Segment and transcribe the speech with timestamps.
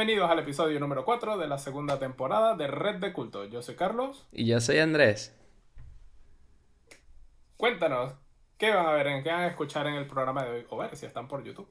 [0.00, 3.44] Bienvenidos al episodio número 4 de la segunda temporada de Red de Culto.
[3.44, 4.26] Yo soy Carlos.
[4.32, 5.36] Y yo soy Andrés.
[7.58, 8.14] Cuéntanos,
[8.56, 10.64] ¿qué van a ver, en qué van a escuchar en el programa de hoy?
[10.70, 11.68] O ver si están por YouTube.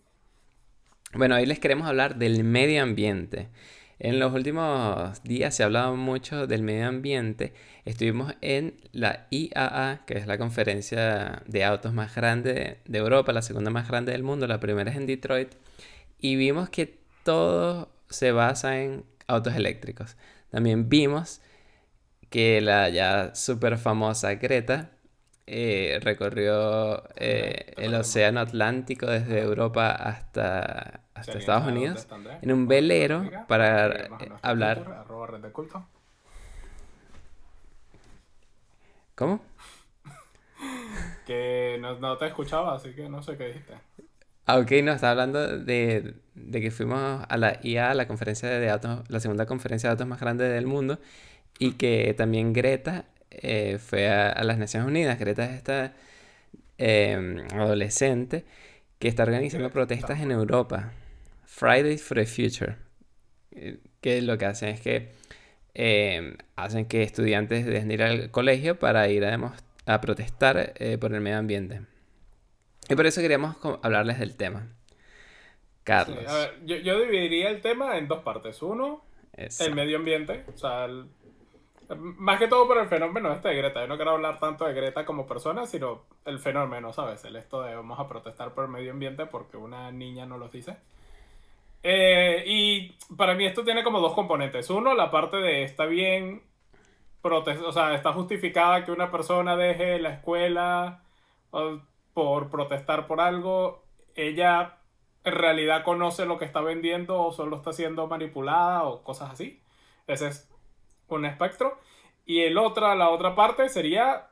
[1.16, 3.50] Bueno, hoy les queremos hablar del medio ambiente.
[3.98, 7.56] En los últimos días se ha hablado mucho del medio ambiente.
[7.84, 13.42] Estuvimos en la IAA, que es la conferencia de autos más grande de Europa, la
[13.42, 15.56] segunda más grande del mundo, la primera es en Detroit,
[16.20, 20.18] y vimos que todo se basa en autos eléctricos.
[20.50, 21.42] También vimos
[22.30, 24.92] que la ya súper famosa Greta
[25.48, 32.08] eh, recorrió eh, el océano Atlántico desde Europa hasta, hasta Estados Unidos
[32.42, 34.10] en un velero para
[34.44, 35.06] hablar.
[39.16, 39.42] ¿Cómo?
[41.26, 43.74] que no, te escuchaba, así que no sé qué dijiste.
[44.52, 46.16] Ah, ok, no, está hablando de,
[46.52, 50.20] que fuimos a la IA, la conferencia de autos, la segunda conferencia de autos más
[50.20, 51.00] grande del mundo,
[51.60, 55.20] y que también Greta eh, fue a, las Naciones Unidas.
[55.20, 55.94] Greta es esta
[56.80, 58.44] em, adolescente
[58.98, 60.94] que está organizando protestas en Europa.
[61.46, 62.78] Fridays for the Future.
[63.52, 65.12] Eh, que lo que hacen es que
[65.76, 69.54] em, hacen que estudiantes dejen ir al colegio para ir a,
[69.86, 71.82] a protestar eh, por el medio ambiente.
[72.90, 74.68] Y por eso queríamos hablarles del tema.
[75.84, 76.24] Carlos.
[76.66, 78.62] yo, yo, dividiría el tema en dos partes.
[78.62, 80.46] Uno, el medio ambiente.
[80.54, 81.06] O sea, el,
[81.96, 83.82] más que todo por el fenómeno este de Greta.
[83.82, 87.24] Yo no quiero hablar tanto de Greta como persona, sino el fenómeno, ¿sabes?
[87.26, 90.50] El esto de vamos a protestar por el medio ambiente porque una niña no lo
[90.50, 90.78] dice.
[91.82, 94.70] Eh, y para mí esto tiene como dos componentes.
[94.70, 96.44] Uno, la parte de está bien,
[97.24, 101.04] o sea, está justificada que una persona deje la escuela
[102.20, 103.86] por protestar por algo.
[104.14, 104.76] Ella
[105.24, 109.62] en realidad conoce lo que está vendiendo o solo está siendo manipulada o cosas así.
[110.06, 110.50] Ese es
[111.08, 111.80] un espectro.
[112.26, 114.28] Y el otra, la otra parte sería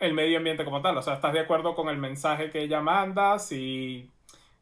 [0.00, 0.98] el medio ambiente como tal.
[0.98, 3.38] O sea, ¿estás de acuerdo con el mensaje que ella manda?
[3.38, 4.10] Si,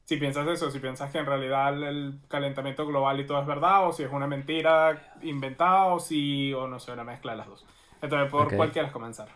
[0.05, 3.89] si piensas eso, si piensas que en realidad el calentamiento global y todo es verdad,
[3.89, 7.49] o si es una mentira inventada, o si, o no sé, una mezcla de las
[7.49, 7.67] dos.
[8.01, 9.27] Entonces, ¿por cuál quieres comenzar?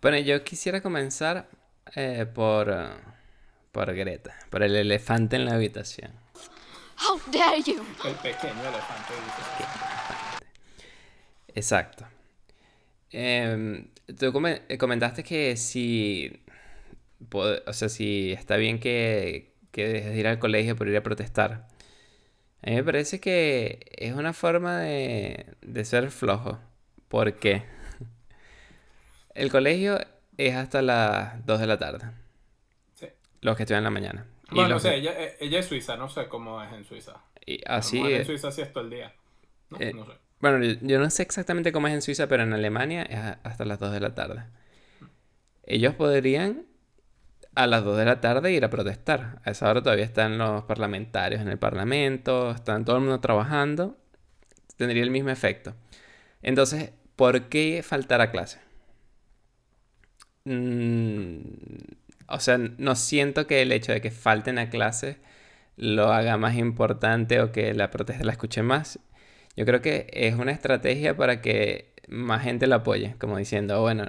[0.00, 1.46] Bueno, yo quisiera comenzar
[1.94, 2.74] eh, por,
[3.70, 6.12] por Greta, por el elefante en la habitación.
[6.98, 7.84] How dare you?
[8.04, 9.14] El pequeño elefante.
[11.54, 12.06] Exacto.
[13.10, 13.88] Em,
[14.18, 16.42] tú comentaste que si,
[17.32, 21.02] o sea, si está bien que, que dejes de ir al colegio por ir a
[21.02, 21.68] protestar.
[22.62, 26.60] A mí me parece que es una forma de, de ser flojo.
[27.08, 27.64] ¿Por qué?
[29.34, 29.98] El colegio
[30.36, 32.06] es hasta las 2 de la tarde.
[32.94, 33.06] Sí.
[33.40, 34.26] Los que estudian en la mañana.
[34.50, 37.14] Bueno, no sé, ella, ella, es suiza, no sé cómo es en Suiza.
[37.46, 39.14] Y así En Suiza sí es todo el día.
[39.70, 40.12] No, eh, no sé.
[40.40, 43.78] Bueno, yo no sé exactamente cómo es en Suiza, pero en Alemania es hasta las
[43.78, 44.44] 2 de la tarde.
[45.64, 46.66] Ellos podrían
[47.54, 49.40] a las 2 de la tarde ir a protestar.
[49.44, 53.96] A esa hora todavía están los parlamentarios en el parlamento, están todo el mundo trabajando.
[54.76, 55.74] Tendría el mismo efecto.
[56.42, 58.58] Entonces, ¿por qué faltar a clase?
[60.44, 61.38] Mm,
[62.28, 65.18] o sea, no siento que el hecho de que falten a clase
[65.76, 68.98] lo haga más importante o que la protesta la escuche más.
[69.56, 74.06] Yo creo que es una estrategia para que más gente lo apoye, como diciendo, bueno,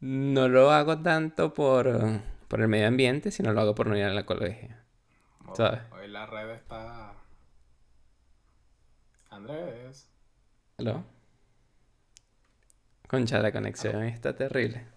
[0.00, 4.12] no lo hago tanto por, el medio ambiente, sino lo hago por no ir a
[4.12, 4.70] la colegio.
[5.54, 5.80] ¿Sabes?
[5.92, 7.12] Hoy la red está...
[9.30, 10.08] Andrés.
[10.78, 11.04] ¿Aló?
[13.08, 14.93] Concha, la conexión está terrible.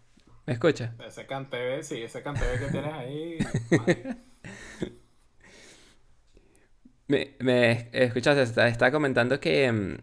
[0.47, 0.95] ¿Me escucha?
[1.05, 3.37] Ese CanTV, sí, ese CanTV que tienes ahí.
[7.09, 9.97] Me, me escuchaste, está, está, comentando que, mm,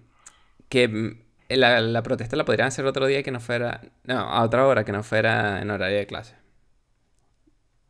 [0.71, 1.19] que mm,
[1.51, 4.85] la, la, protesta la podrían hacer otro día que no fuera, no, a otra hora
[4.85, 6.35] que no fuera en horario de clase.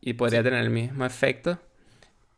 [0.01, 1.59] Y podría tener el mismo efecto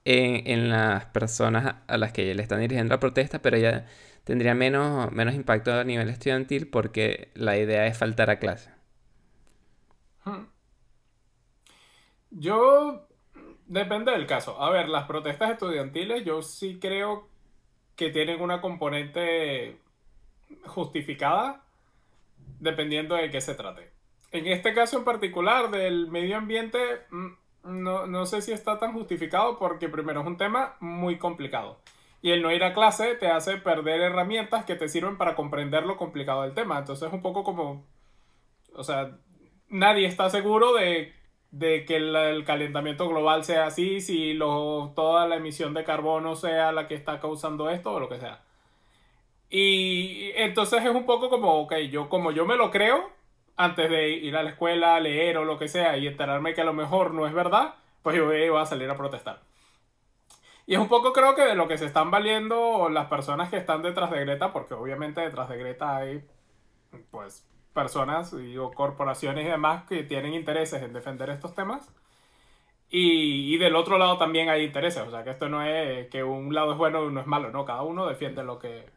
[0.06, 3.88] en, en, las personas a las que le están dirigiendo la protesta, pero ya
[4.24, 8.77] tendría menos, menos impacto a nivel estudiantil porque la idea es faltar a clase.
[12.32, 13.08] Yo
[13.68, 14.62] Depende del caso.
[14.62, 17.28] A ver, las protestas estudiantiles yo sí creo
[17.98, 19.78] que tienen una componente
[20.66, 21.64] justificada
[22.60, 23.92] dependiendo de qué se trate.
[24.32, 26.80] En este caso en particular del medio ambiente,
[27.12, 27.28] mm,
[27.64, 31.82] no, no sé si está tan justificado porque primero es un tema muy complicado.
[32.22, 35.86] Y el no ir a clase te hace perder herramientas que te sirven para comprender
[35.86, 36.80] lo complicado del tema.
[36.80, 37.86] Entonces es un poco como,
[38.74, 39.18] o sea,
[39.70, 41.14] nadie está seguro de
[41.52, 46.72] de que el, calentamiento global sea así, si lo, toda la emisión de carbono sea
[46.72, 48.44] la que está causando esto o lo que sea.
[49.50, 53.12] Y entonces es un poco como, ok, yo como yo me lo creo,
[53.56, 56.66] antes de ir a la escuela, leer o lo que sea, y enterarme que a
[56.66, 59.42] lo mejor no es verdad, pues yo voy a salir a protestar.
[60.66, 63.58] Y es un poco creo que de lo que se están valiendo las personas que
[63.58, 66.24] están detrás de Greta, porque obviamente detrás de Greta hay
[67.10, 67.48] pues
[67.78, 71.88] personas o corporaciones y demás que tienen intereses en defender estos temas.
[72.90, 76.24] Y, y, del otro lado también hay intereses, o sea que esto no es que
[76.24, 78.90] un lado es bueno y uno es malo, no, cada uno defiende lo que,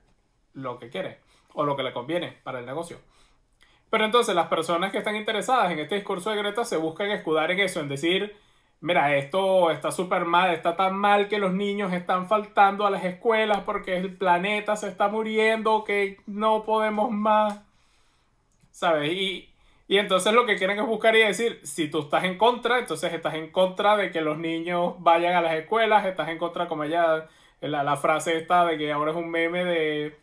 [0.54, 1.18] lo que quiere
[1.54, 2.98] o lo que le conviene para el negocio.
[3.90, 7.50] Pero entonces las personas que están interesadas en este discurso de Greta se buscan escudar
[7.50, 8.34] en eso, en decir,
[8.80, 13.04] mira, esto está súper mal, está tan mal que los niños están faltando a las
[13.04, 17.60] escuelas porque el planeta se está muriendo, que no podemos más.
[18.80, 19.12] ¿Sabes?
[19.12, 19.50] Y,
[19.88, 23.12] y entonces lo que quieren es buscar y decir, si tú estás en contra, entonces
[23.12, 26.84] estás en contra de que los niños vayan a las escuelas, estás en contra, como
[26.84, 27.28] ella,
[27.60, 30.18] la, la frase esta de que ahora es un meme de,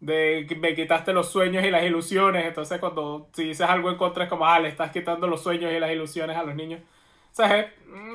[0.00, 4.24] de me quitaste los sueños y las ilusiones, entonces cuando si dices algo en contra
[4.24, 6.80] es como, ah, le estás quitando los sueños y las ilusiones a los niños.
[7.32, 7.66] O sea, es,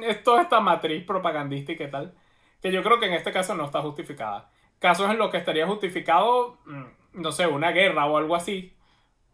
[0.03, 2.13] es toda esta matriz propagandística y tal,
[2.62, 4.50] que yo creo que en este caso no está justificada.
[4.80, 8.72] Casos en los que estaría justificado, mm, no sé, una guerra o algo así,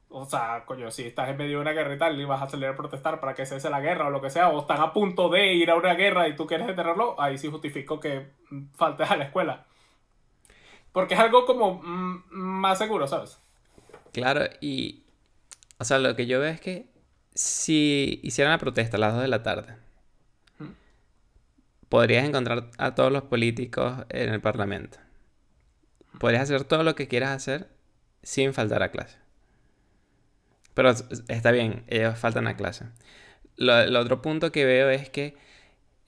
[0.10, 2.50] o sea, coño, si estás en medio de una guerra y tal y vas a
[2.50, 4.92] salir a protestar para que cese la guerra o lo que sea, o están a
[4.92, 8.32] punto de ir a una guerra y tú quieres detenerlo, ahí sí justifico que
[8.76, 9.66] faltes a la escuela.
[10.92, 13.40] Porque es algo como mm, más seguro, ¿sabes?
[14.12, 15.04] Claro, y.
[15.78, 16.88] O sea, lo que yo veo es que
[17.36, 19.78] si hicieran la protesta a las 2 de la tarde,
[21.88, 24.98] podrías encontrar a todos los políticos en el parlamento.
[26.20, 27.70] Podrías hacer todo lo que quieras hacer
[28.24, 29.19] sin faltar a clase.
[30.74, 32.86] Pero está bien, ellos faltan a clase.
[33.56, 35.36] Lo, el otro punto que veo es que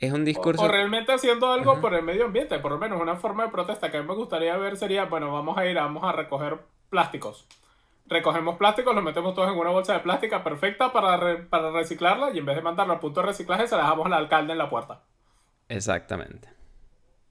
[0.02, 0.64] es un discurso...
[0.64, 3.92] O, realmente haciendo algo por el medio ambiente, por lo menos una forma de protesta
[3.92, 6.60] que a mí me gustaría ver sería, bueno, vamos a ir, vamos a recoger
[6.90, 7.48] plásticos.
[8.08, 12.40] Recogemos plásticos, los metemos todos en una bolsa de plástica perfecta para, para reciclarla y
[12.40, 14.70] en vez de mandarlo al punto de reciclaje se la dejamos al alcalde en la
[14.70, 15.04] puerta.
[15.70, 16.50] Exactamente.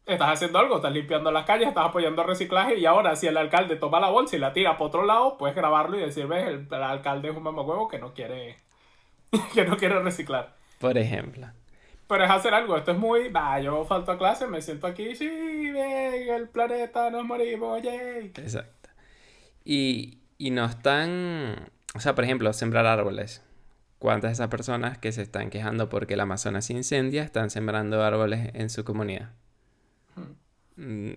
[0.06, 3.36] Estás haciendo algo, estás limpiando las calles, estás apoyando el reciclaje y ahora si el
[3.36, 6.46] alcalde toma la bolsa y la tira para otro lado, puedes grabarlo y decir, ves,
[6.48, 8.56] el, alcalde es un mamacuevo que no quiere
[9.54, 10.56] que no quiere reciclar.
[10.78, 11.48] Por ejemplo.
[12.08, 15.14] Pero es hacer algo, esto es muy, va, yo falto a clase, me siento aquí,
[15.14, 15.28] sí,
[15.70, 18.32] ven, el planeta, nos morimos, yay.
[18.36, 18.88] Exacto.
[19.64, 23.44] Y, y no están, o sea, por ejemplo, sembrar árboles.
[24.00, 28.02] ¿Cuántas de esas personas que se están quejando porque el Amazonas se incendia están sembrando
[28.02, 29.32] árboles en su comunidad?
[30.80, 31.12] Mm,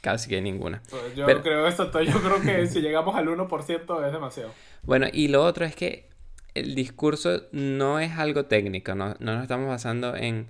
[0.00, 0.82] casi que ninguna.
[0.88, 4.52] Pues yo creo esto, yo creo que si llegamos al 1% es demasiado.
[4.82, 6.08] Bueno, y lo otro es que
[6.54, 10.48] el discurso no es algo técnico, no, nos estamos basando en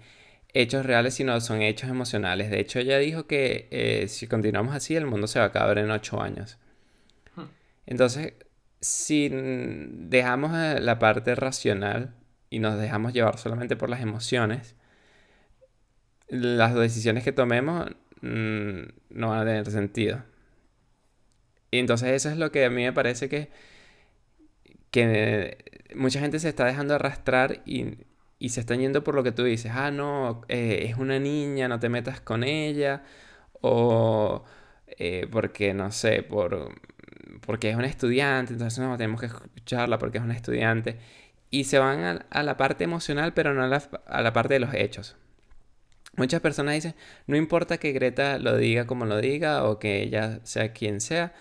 [0.54, 2.50] hechos reales, sino son hechos emocionales.
[2.50, 5.78] De hecho, ella dijo que eh, si continuamos así, el mundo se va a acabar
[5.78, 6.58] en ocho años.
[7.34, 7.46] Hmm.
[7.86, 8.34] Entonces,
[8.80, 12.14] si dejamos la parte racional
[12.50, 14.75] y nos dejamos llevar solamente por las emociones,
[16.28, 17.90] las decisiones que tomemos
[18.22, 18.80] mm,
[19.10, 20.22] no van a tener sentido.
[21.70, 23.50] Y entonces eso es lo que a mí me parece que,
[24.90, 25.58] que
[25.94, 27.98] mucha gente se está dejando arrastrar y,
[28.38, 29.72] y se están yendo por lo que tú dices.
[29.74, 33.04] Ah, no, eh, es una niña, no te metas con ella.
[33.60, 34.44] O
[34.86, 36.74] eh, porque, no sé, por,
[37.46, 40.98] porque es una estudiante, entonces no, tenemos que escucharla porque es una estudiante.
[41.50, 44.60] Y se van a, la parte emocional, pero no a la, a la parte de
[44.60, 45.16] los hechos.
[46.16, 46.94] Muchas personas dicen,
[47.26, 51.34] no importa que Greta lo diga como lo diga o que ella sea quien sea,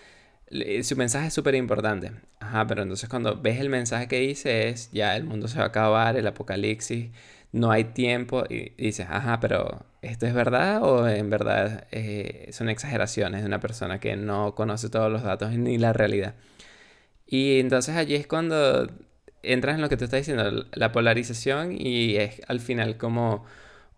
[0.82, 2.12] su mensaje es súper importante.
[2.40, 5.64] Ajá, pero entonces cuando ves el mensaje que dice es, ya el mundo se va
[5.64, 7.10] a acabar, el apocalipsis,
[7.52, 12.68] no hay tiempo, y dices, ajá, pero ¿esto es verdad o en verdad eh, son
[12.68, 16.34] exageraciones de una persona que no conoce todos los datos ni la realidad?
[17.26, 18.88] Y entonces allí es cuando
[19.42, 23.44] entras en lo que tú estás diciendo, la polarización y es al final como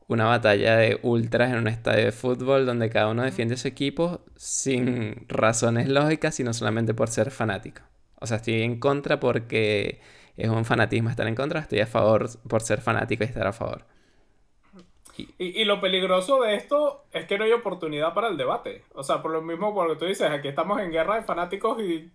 [0.08, 4.20] una batalla de ultras en un estadio de fútbol donde cada uno defiende su equipo
[4.36, 7.82] sin razones lógicas, sino solamente por ser fanático.
[8.18, 10.00] O sea, estoy en contra porque
[10.36, 13.52] es un fanatismo estar en contra, estoy a favor por ser fanático y estar a
[13.52, 13.84] favor.
[15.16, 18.84] Y, y, lo peligroso de esto es que no hay oportunidad para el debate.
[18.94, 22.08] O sea, por lo mismo, que tú dices, aquí estamos en guerra de fanáticos y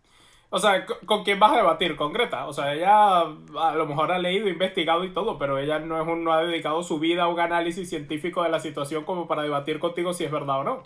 [0.55, 1.95] o sea, ¿con quién vas a debatir?
[1.95, 2.45] Con Greta.
[2.45, 6.07] O sea, ella a lo mejor ha leído, investigado y todo, pero ella no, es
[6.07, 9.41] un, no ha dedicado su vida a un análisis científico de la situación como para
[9.41, 10.83] debatir contigo si es verdad o no.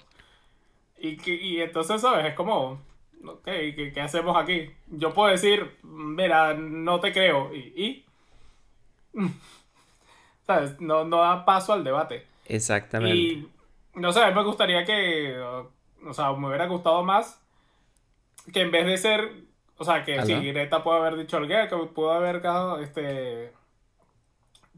[0.97, 2.27] Y, y entonces, ¿sabes?
[2.27, 2.79] Es como,
[3.25, 4.71] ok, ¿qué, ¿qué, hacemos aquí?
[4.87, 7.53] Yo puedo decir, mira, no te creo.
[7.53, 7.73] ¿Y?
[7.75, 8.05] y?
[10.47, 10.79] ¿sabes?
[10.79, 12.25] No, no da paso al debate.
[12.45, 13.17] Exactamente.
[13.17, 13.49] Y,
[13.95, 17.43] no sé, me gustaría que, o sea, me hubiera gustado más
[18.53, 19.31] que en vez de ser,
[19.77, 22.41] o sea, que si Greta pudo haber dicho algo, que pudo haber,
[22.81, 23.53] este,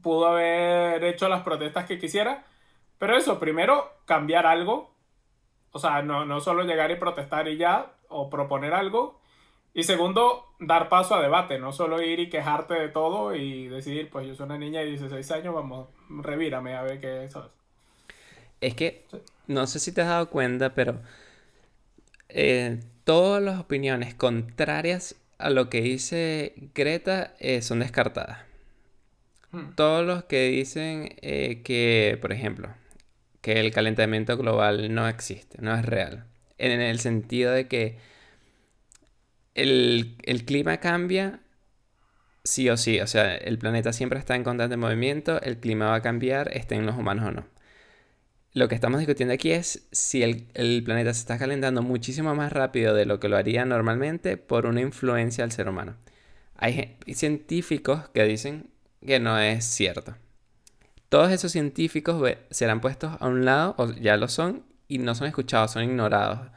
[0.01, 2.45] pudo haber hecho las protestas que quisiera,
[2.97, 4.93] pero eso, primero, cambiar algo,
[5.71, 9.19] o sea, no, no solo llegar y protestar y ya, o proponer algo,
[9.73, 14.09] y segundo, dar paso a debate, no solo ir y quejarte de todo y decidir,
[14.09, 17.51] pues yo soy una niña de 16 años, vamos, revírame a ver qué sabes.
[18.59, 19.05] Es que,
[19.47, 20.99] no sé si te has dado cuenta, pero
[22.29, 28.39] eh, todas las opiniones contrarias a lo que dice Greta eh, son descartadas.
[29.51, 29.73] Hmm.
[29.75, 32.69] Todos los que dicen eh, que, por ejemplo,
[33.41, 36.25] que el calentamiento global no existe, no es real.
[36.57, 37.97] En el sentido de que
[39.55, 41.39] el, clima cambia
[42.43, 42.99] sí o sí.
[43.01, 46.85] O sea, el planeta siempre está en constante movimiento, el clima va a cambiar, estén
[46.85, 47.58] los humanos o no.
[48.59, 52.93] Lo que estamos discutiendo aquí es si el, planeta se está calentando muchísimo más rápido
[52.93, 55.95] de lo que lo haría normalmente por una influencia del ser humano.
[56.57, 60.17] Hay científicos que dicen que no es cierto.
[61.07, 65.27] Todos esos científicos serán puestos a un lado, o ya lo son, y no son
[65.27, 66.49] escuchados, son ignorados.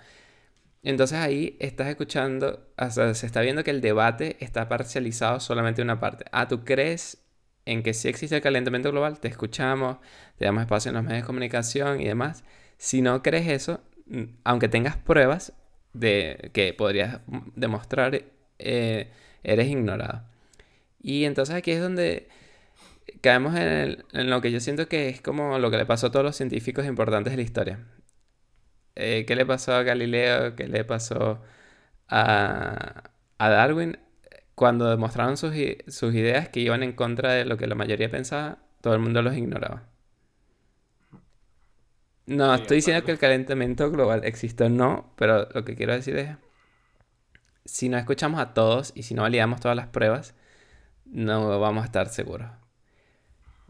[0.83, 2.67] Entonces ahí estás escuchando,
[3.13, 6.25] se está viendo que el debate está parcializado solamente en una parte.
[6.33, 7.22] Ah, ¿tú crees
[7.67, 9.21] en que sí existe el calentamiento global?
[9.21, 9.99] Te escuchamos,
[10.37, 12.45] te damos espacio en los medios de comunicación y demás.
[12.79, 13.81] Si no crees eso,
[14.45, 15.53] aunque tengas pruebas
[15.93, 17.21] de que podrías
[17.55, 18.23] demostrar,
[18.59, 19.11] eh,
[19.43, 20.23] eres ignorado.
[21.01, 22.29] Y entonces aquí es donde
[23.21, 26.25] caemos en, lo que yo siento que es como lo que le pasó a todos
[26.25, 27.79] los científicos importantes de la historia.
[28.95, 31.43] Eh, qué le pasó a Galileo, qué le pasó
[32.09, 33.99] a, Darwin,
[34.55, 38.95] cuando demostraron sus, ideas que iban en contra de lo que la mayoría pensaba, todo
[38.95, 39.89] el mundo los ignoraba.
[42.27, 46.17] No, estoy diciendo que el calentamiento global existe o no, pero lo que quiero decir
[46.17, 46.37] es,
[47.65, 50.35] si no escuchamos a todos y si no validamos todas las pruebas,
[51.05, 52.51] no vamos a estar seguros.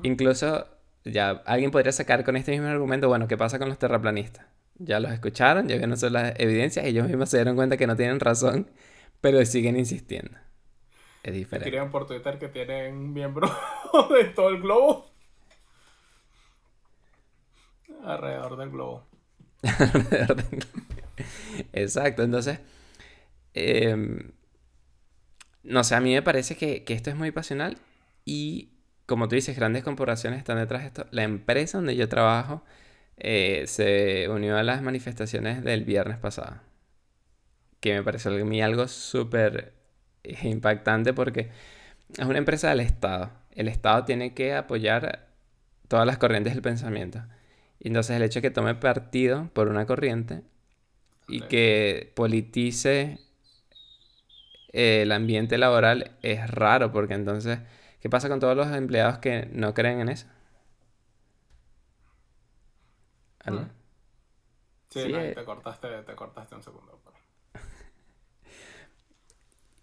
[0.03, 0.67] Incluso,
[1.05, 4.47] ya alguien podría sacar con este mismo argumento, bueno, ¿qué pasa con los terraplanistas?
[4.85, 7.97] ya los escucharon, ya vieron las evidencias, y ellos mismos se dieron cuenta que no
[7.97, 8.71] tienen razón,
[9.21, 10.39] pero siguen insistiendo.
[11.23, 11.69] Es diferente.
[11.69, 13.51] Escriben por Twitter que tienen miembros
[14.11, 15.11] de todo el globo.
[18.05, 19.07] Alrededor del globo.
[19.63, 20.89] Alrededor del globo.
[21.73, 22.59] Exacto, entonces.
[23.55, 24.33] Em,
[25.63, 27.79] no sé, a mí me parece que, que esto es muy pasional
[28.25, 28.71] y,
[29.07, 31.07] como tú dices, grandes corporaciones están detrás de esto.
[31.11, 32.65] La empresa donde yo trabajo
[33.19, 36.61] eh, se unió a las manifestaciones del viernes pasado.
[37.81, 39.75] Que me pareció a mí algo súper
[40.25, 41.51] impactante porque
[42.17, 43.31] es una empresa del Estado.
[43.53, 45.29] El Estado tiene que apoyar
[45.89, 47.23] todas las corrientes del pensamiento.
[47.81, 50.43] Y entonces el hecho de que tome partido por una corriente
[51.29, 53.19] y que politice
[54.73, 57.59] el ambiente laboral es raro porque entonces,
[58.01, 60.27] ¿qué pasa con todos los empleados que no creen en eso?
[63.41, 63.69] ¿Aló?
[64.89, 65.33] Sí, eh.
[65.35, 67.01] te, cortaste, te cortaste un segundo.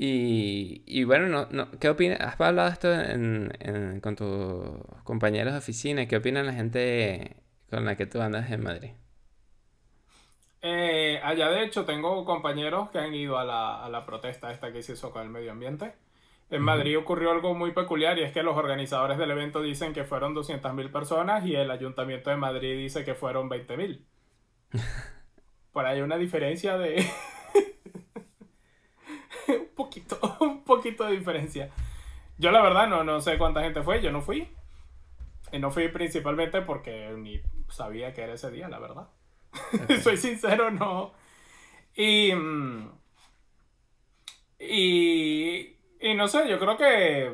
[0.01, 2.22] Y, y bueno, no, no, ¿qué opinas?
[2.22, 6.08] ¿Has hablado de esto en, con tus compañeros de oficina?
[6.08, 7.36] ¿Qué opinan la gente
[7.70, 8.91] con la que tú andas en Madrid?
[10.62, 14.72] Eh, allá de hecho tengo compañeros que han ido a la, a la protesta esta
[14.74, 15.96] que se hizo con el medio ambiente.
[16.50, 20.03] En Madrid ocurrió algo muy peculiar y es que los organizadores del evento dicen que
[20.06, 24.06] fueron 200.000 personas y el Ayuntamiento de Madrid dice que fueron 20.000.
[25.72, 27.06] Por ahí hay una diferencia de...
[29.60, 31.70] un poquito, un poquito de diferencia.
[32.38, 34.48] Yo la verdad no, no sé cuánta gente fue, yo no fui.
[35.51, 39.10] Y no fui principalmente porque ni sabía que era ese día, la verdad.
[40.03, 41.13] Soy sincero, no.
[41.96, 42.34] Y...
[42.34, 42.91] Mm,
[44.60, 47.25] y y no sé, yo creo que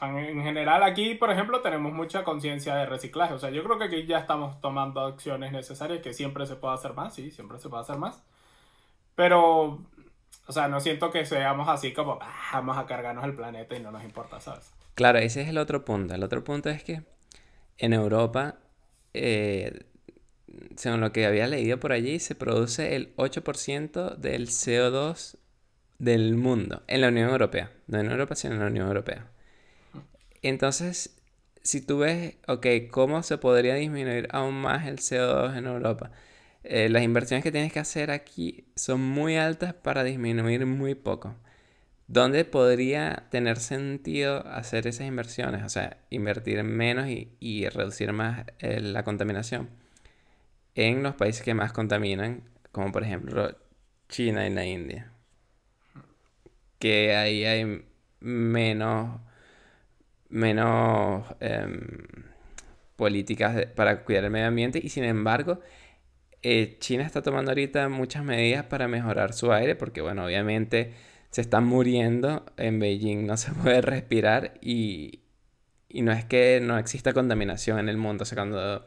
[0.00, 3.34] en general aquí, por ejemplo, tenemos mucha conciencia de reciclaje.
[3.34, 6.74] O sea, yo creo que aquí ya estamos tomando acciones necesarias, que siempre se puede
[6.74, 8.24] hacer más, sí, siempre se puede hacer más.
[9.14, 9.80] Pero,
[10.46, 13.80] o sea, no siento que seamos así como, ah, vamos a cargarnos el planeta y
[13.80, 14.70] no nos importa, ¿sabes?
[14.94, 16.14] Claro, ese es el otro punto.
[16.14, 17.02] El otro punto es que
[17.78, 18.56] en Europa,
[19.12, 19.84] eh,
[20.76, 25.36] según lo que había leído por allí, se produce el 8% del CO2
[25.98, 27.70] del mundo, en la Unión Europea.
[27.86, 29.26] No en Europa, sino en la Unión Europea.
[30.42, 31.16] Entonces,
[31.62, 36.10] si tú ves, ok, ¿cómo se podría disminuir aún más el CO2 en Europa?
[36.64, 41.36] Eh, las inversiones que tienes que hacer aquí son muy altas para disminuir muy poco.
[42.06, 45.62] ¿Dónde podría tener sentido hacer esas inversiones?
[45.64, 49.68] O sea, invertir menos y, reducir más eh, la contaminación
[50.74, 52.42] en los países que más contaminan,
[52.72, 53.56] como por ejemplo
[54.08, 55.12] China y la India.
[56.78, 57.84] Que ahí hay
[58.20, 59.20] menos,
[60.28, 61.78] menos em,
[62.96, 65.60] políticas para cuidar el medio ambiente y sin embargo
[66.44, 70.92] eh, China está tomando ahorita muchas medidas para mejorar su aire porque bueno, obviamente
[71.30, 75.20] se están muriendo en Beijing, no se puede respirar y,
[75.88, 78.22] y no es que no exista contaminación en el mundo.
[78.22, 78.86] O sea, cuando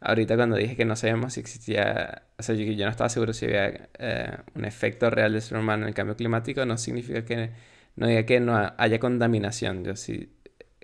[0.00, 3.46] ahorita cuando dije que no sabemos si existía, o sea, yo, no estaba seguro si
[3.46, 7.50] había eh, un efecto real del ser humano en el cambio climático, no significa que
[7.96, 9.84] no diga que no haya contaminación.
[9.84, 10.32] Yo sí,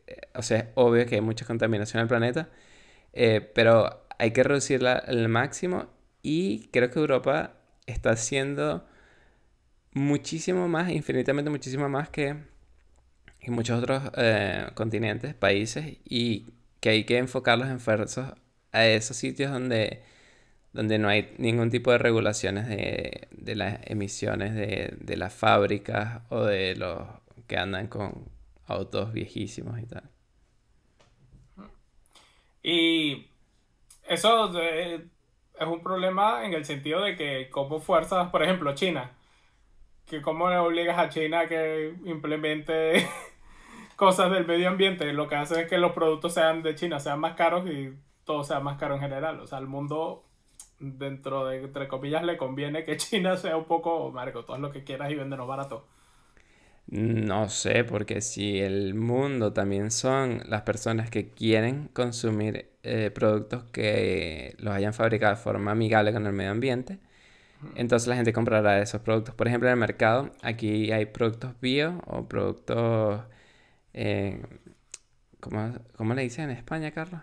[0.07, 2.49] eh, o sea, es obvio que hay mucha contaminación en el planeta,
[3.55, 5.87] pero hay que reducirla al máximo
[6.23, 7.55] y creo que Europa
[7.87, 8.87] está haciendo
[9.93, 12.37] muchísimo más, infinitamente muchísimo más que,
[13.49, 16.47] muchos otros eh, continentes, países, y
[16.81, 18.33] que hay que enfocar los esfuerzos
[18.73, 20.03] a esos sitios donde,
[20.73, 26.23] donde no hay ningún tipo de regulaciones de, de las emisiones de, de, las fábricas
[26.31, 27.03] o de los
[27.47, 28.31] que andan con
[28.67, 30.05] autos viejísimos y tal.
[32.63, 33.32] Y
[34.07, 35.07] eso eh,
[35.59, 39.13] es un problema en el sentido de que como fuerzas, por ejemplo, China,
[40.07, 43.09] que cómo le obligas a China que implemente
[43.97, 45.13] cosas del medio ambiente.
[45.13, 47.95] Lo que hace es que los productos sean de China sean más caros y
[48.25, 49.41] todo sea más caro en general.
[49.41, 50.25] O sea, al mundo,
[50.79, 54.85] dentro de, entre comillas, le conviene que China sea un poco, marco, todo lo que
[54.85, 55.87] quieras y véndenos barato.
[56.87, 63.65] No sé, porque si el mundo también son las personas que quieren consumir eh, productos
[63.65, 66.99] que los hayan fabricado de forma amigable con el medio ambiente,
[67.77, 69.35] entonces la gente comprará esos productos.
[69.35, 73.23] Por ejemplo, en el mercado, aquí hay productos bio o productos...
[73.95, 74.43] Eh,
[75.41, 77.21] ¿cómo, le dicen en España, Carlos?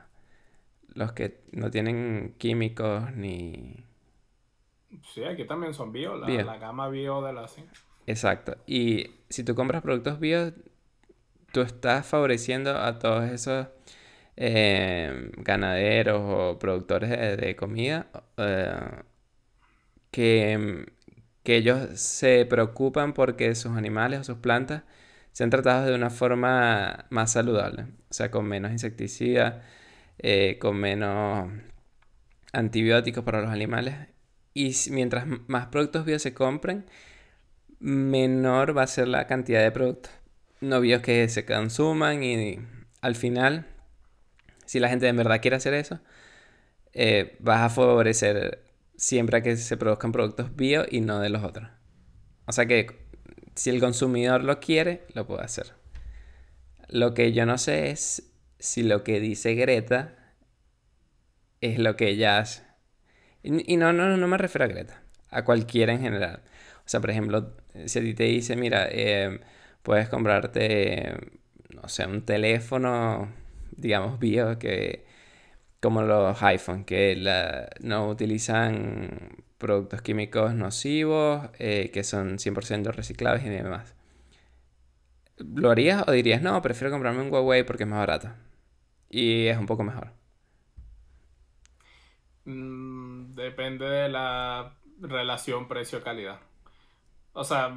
[0.93, 3.85] Los que no tienen químicos ni...
[5.13, 7.45] Sí, aquí también son bio, la, gama bio de la...
[8.07, 8.57] Exacto.
[8.65, 10.53] Y si tú compras productos bio,
[11.51, 13.67] tú estás favoreciendo a todos esos
[14.37, 19.03] eh, ganaderos o productores de, comida eh,
[20.11, 20.85] que,
[21.43, 24.83] que ellos se preocupan porque sus animales o sus plantas
[25.31, 29.63] sean tratados de una forma más saludable, o sea, con menos insecticidas,
[30.19, 31.49] eh, con menos
[32.53, 33.95] antibióticos para los animales.
[34.53, 36.85] Y mientras más productos bio se compren,
[37.79, 40.11] menor va a ser la cantidad de productos
[40.61, 42.59] no bios que se consuman y
[43.01, 43.65] al final,
[44.65, 45.99] si la gente en verdad quiere hacer eso,
[46.93, 48.63] eh, vas a favorecer
[48.97, 51.69] siempre que se produzcan productos bio y no de los otros.
[52.45, 53.07] O sea que
[53.55, 55.73] si el consumidor lo quiere, lo puede hacer.
[56.89, 58.23] Lo que yo no sé es
[58.57, 60.15] si lo que dice Greta
[61.61, 62.63] es lo que ella hace.
[63.43, 66.41] Y, no, no, no me refiero a Greta, a cualquiera en general.
[66.89, 67.53] O sea, por ejemplo,
[67.85, 69.41] si a ti te dice, mira, eh,
[69.83, 71.13] puedes comprarte,
[71.69, 73.31] no sé, un teléfono,
[73.77, 75.05] digamos, bio que
[75.81, 83.49] como los iPhones, que no utilizan productos químicos nocivos, eh, que son 100% reciclables y
[83.49, 83.93] demás.
[85.37, 88.31] ¿Lo harías o dirías, no, prefiero comprarme un Huawei porque es más barato?
[89.11, 90.11] Y es un poco mejor.
[92.45, 96.48] Mm, depende de la relación precio-calidad.
[97.33, 97.75] O sea,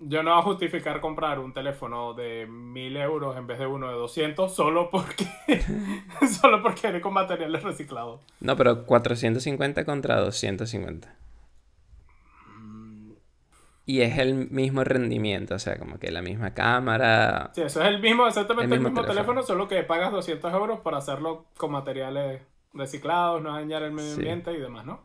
[0.00, 3.88] yo no voy a justificar comprar un teléfono de 1000 euros en vez de uno
[3.88, 5.26] de 200 solo porque
[6.40, 8.20] solo porque viene con materiales reciclados.
[8.40, 11.14] No, pero 450 contra 250.
[13.86, 17.50] Y es el mismo rendimiento, o sea, como que la misma cámara.
[17.54, 19.42] Sí, eso es el mismo, exactamente el mismo, teléfono.
[19.42, 22.40] solo que pagas 200 euros para hacerlo con materiales
[22.72, 25.00] reciclados, no dañar el medio ambiente y demás, ¿no?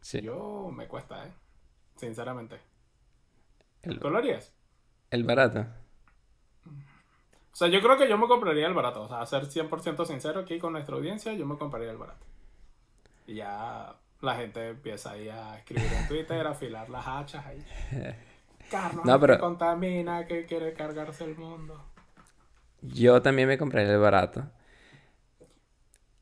[0.00, 0.22] Sí.
[0.22, 1.32] Yo me cuesta, ¿eh?
[1.96, 2.67] Sinceramente.
[3.88, 4.52] El, ¿Tú lo harías?
[5.10, 5.66] El barato.
[7.52, 9.02] O sea, yo creo que yo me compraría el barato.
[9.02, 12.24] O sea, a ser 100% sincero aquí con nuestra audiencia, yo me compraría el barato.
[13.26, 17.64] Y ya la gente empieza ahí a escribir en Twitter, a afilar las hachas ahí.
[18.70, 19.34] Carlos, no, pero...
[19.34, 21.82] que contamina, que quiere cargarse el mundo.
[22.82, 24.44] Yo también me compraría el barato.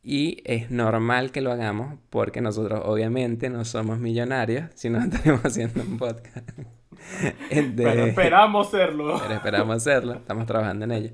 [0.09, 5.45] Y es normal que lo hagamos porque nosotros obviamente no somos millonarios si no estaremos
[5.45, 6.49] haciendo un podcast.
[7.77, 9.19] Pero esperamos serlo.
[9.21, 11.11] Pero esperamos hacerlo, estamos trabajando en ello.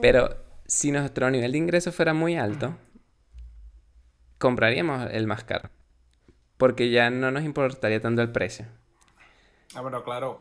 [0.00, 2.78] Pero si nuestro nivel de ingreso fuera muy alto,
[4.38, 5.68] compraríamos el más caro.
[6.56, 8.64] Porque ya no nos importaría tanto el precio.
[9.74, 10.40] Ah, bueno, claro.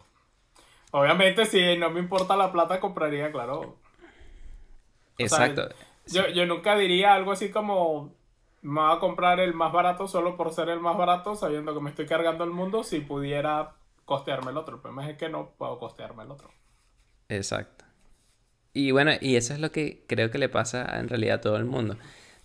[0.91, 3.75] Obviamente, si no me importa la plata, compraría, claro.
[5.17, 5.67] Exacto.
[6.11, 8.13] Yo, yo nunca diría algo así como
[8.61, 11.81] me voy a comprar el más barato solo por ser el más barato, sabiendo que
[11.81, 14.75] me estoy cargando el mundo, si pudiera costearme el otro.
[14.75, 16.49] El problema es que no puedo costearme el otro.
[17.29, 17.85] Exacto.
[18.73, 21.57] Y bueno, y eso es lo que creo que le pasa en realidad a todo
[21.57, 21.97] el mundo.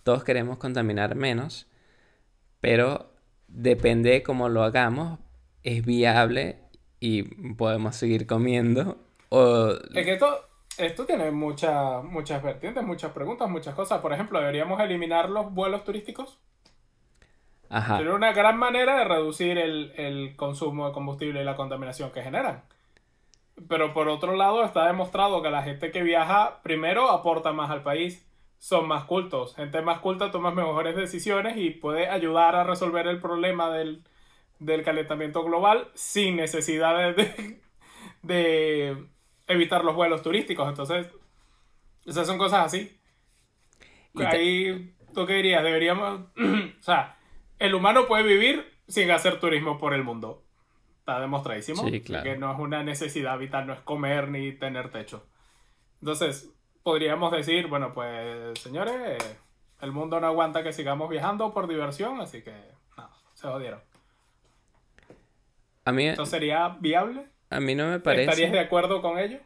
[0.03, 1.67] Todos queremos contaminar menos,
[2.61, 3.11] pero
[3.47, 5.19] depende de cómo lo hagamos,
[5.63, 6.59] es viable
[6.99, 7.23] y
[7.55, 8.97] podemos seguir comiendo.
[9.29, 9.71] O...
[9.93, 10.47] Es que esto,
[10.77, 14.01] esto tiene muchas muchas vertientes, muchas preguntas, muchas cosas.
[14.01, 16.39] Por ejemplo, ¿deberíamos eliminar los vuelos turísticos?
[17.69, 17.97] Ajá.
[17.97, 22.63] Sería una gran manera de reducir el, consumo de combustible y la contaminación que generan.
[23.67, 27.83] Pero por otro lado, está demostrado que la gente que viaja, primero, aporta más al
[27.83, 28.27] país,
[28.59, 29.55] son más cultos.
[29.55, 34.03] Gente más culta toma mejores decisiones y puede ayudar a resolver el problema del,
[34.83, 37.15] calentamiento global sin necesidad
[38.21, 39.07] de
[39.47, 40.67] evitar los vuelos turísticos.
[40.67, 41.07] Entonces,
[42.05, 42.99] esas son cosas así.
[44.15, 45.63] Ahí, ¿tú qué dirías?
[45.63, 46.21] Deberíamos,
[46.79, 47.17] o sea,
[47.59, 50.43] el humano puede vivir sin hacer turismo por el mundo.
[50.99, 51.87] Está demostradísimo.
[51.87, 52.23] Sí, claro.
[52.23, 55.27] Que no es una necesidad vital, no es comer ni tener techo.
[56.01, 56.51] Entonces,
[56.83, 59.17] podríamos decir, bueno, pues, señores,
[59.81, 62.53] el mundo no aguanta que sigamos viajando por diversión, así que,
[62.97, 63.81] no, se jodieron.
[65.85, 66.07] A mí...
[66.07, 67.27] ¿Esto sería viable?
[67.55, 68.23] A mí no me parece.
[68.23, 69.39] ¿Estarías de acuerdo con ello?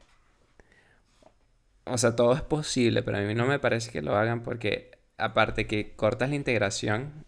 [1.85, 4.91] O sea, todo es posible, pero a mí no me parece que lo hagan porque,
[5.17, 7.25] aparte que cortas la integración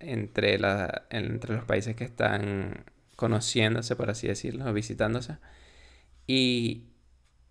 [0.00, 2.84] entre, la, entre los países que están
[3.16, 5.38] conociéndose, por así decirlo, visitándose,
[6.26, 6.84] y,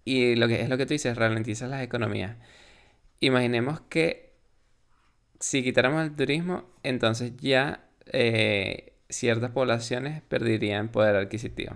[0.06, 2.38] y lo que es lo que tú dices, ralentizas las economías.
[3.20, 4.34] Imaginemos que
[5.40, 11.76] si quitáramos el turismo, entonces ya eh, ciertas poblaciones perderían poder adquisitivo.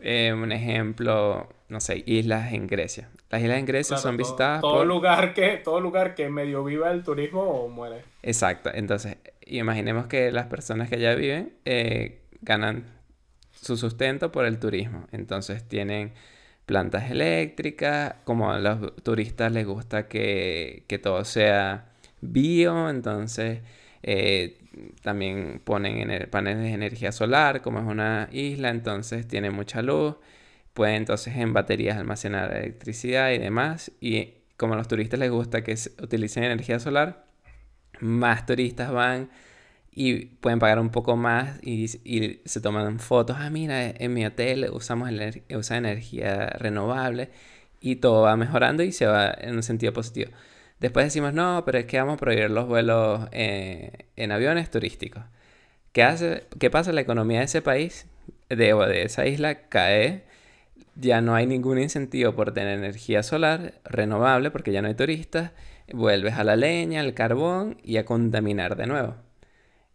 [0.00, 3.08] Eh, un ejemplo, no sé, islas en Grecia.
[3.30, 7.02] Las islas en Grecia son visitadas todo, lugar que todo lugar que medio viva el
[7.02, 8.02] turismo muere.
[8.22, 8.70] Exacto.
[8.72, 12.84] Entonces, imaginemos que las personas que allá viven eh, ganan
[13.52, 15.06] su sustento por el turismo.
[15.12, 16.12] Entonces tienen
[16.66, 23.60] plantas eléctricas, como a los turistas les gusta que, que todo sea bio, entonces
[24.02, 24.58] eh,
[25.02, 30.16] también ponen en paneles de energía solar, como es una isla, entonces tiene mucha luz.
[30.74, 33.92] Pueden entonces en baterías almacenar electricidad y demás.
[34.00, 37.26] Y como a los turistas les gusta que utilicen energía solar,
[38.00, 39.30] más turistas van
[39.92, 43.36] y pueden pagar un poco más y, se toman fotos.
[43.40, 45.10] Ah, mira, en mi hotel usamos
[45.54, 47.30] usa energía renovable
[47.80, 50.30] y todo va mejorando y se va en un sentido positivo.
[50.80, 55.22] Después decimos, no, pero es que vamos a prohibir los vuelos eh, en aviones turísticos.
[55.92, 56.92] ¿Qué, hace, ¿Qué pasa?
[56.92, 58.06] La economía de ese país,
[58.48, 60.24] de, de esa isla, cae.
[60.96, 65.52] Ya no hay ningún incentivo por tener energía solar renovable porque ya no hay turistas.
[65.92, 69.16] Vuelves a la leña, al carbón y a contaminar de nuevo.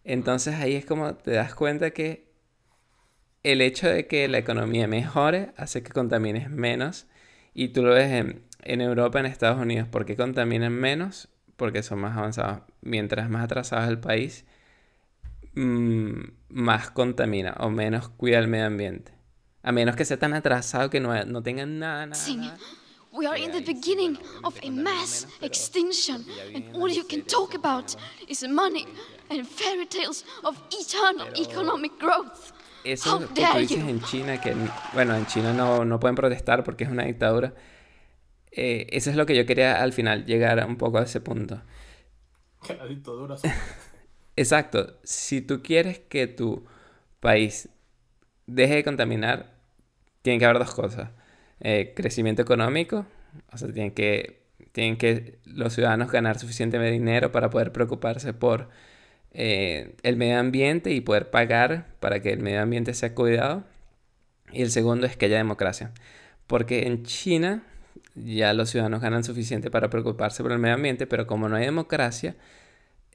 [0.03, 2.25] Entonces ahí es como te das cuenta que
[3.43, 7.07] el hecho de que la economía mejore hace que contamines menos.
[7.53, 11.29] Y tú lo ves en, en Europa, en Estados Unidos, ¿por qué contaminan menos?
[11.55, 12.63] Porque son más avanzados.
[12.81, 14.45] Mientras más atrasado es el país,
[15.53, 19.13] mm, más contamina o menos cuida el medio ambiente.
[19.63, 22.57] A menos que sea tan atrasado que no, no tengan nada, nada.
[23.11, 27.95] We are in the beginning of a mass extinction, and all you can talk about
[28.27, 28.85] is money
[29.29, 32.51] and fairy tales of eternal economic growth.
[32.83, 34.53] Eso que tú dices en China, que
[34.93, 37.53] bueno, en China no, no pueden protestar porque es una dictadura
[38.55, 41.61] eh, eso es lo que yo quería al final, llegar un poco a ese punto.
[44.35, 44.97] Exacto.
[45.03, 46.65] Si tú quieres que tu
[47.19, 47.69] país
[48.47, 49.53] deje de contaminar,
[50.21, 51.09] tienen que haber dos cosas.
[51.59, 53.05] Eh, crecimiento económico,
[53.51, 54.41] o sea, tienen que,
[54.71, 58.69] tienen que los ciudadanos ganar suficiente dinero para poder preocuparse por
[59.31, 63.63] eh, el medio ambiente y poder pagar para que el medio ambiente sea cuidado.
[64.51, 65.91] Y el segundo es que haya democracia.
[66.47, 67.63] Porque en China
[68.15, 71.65] ya los ciudadanos ganan suficiente para preocuparse por el medio ambiente, pero como no hay
[71.65, 72.35] democracia,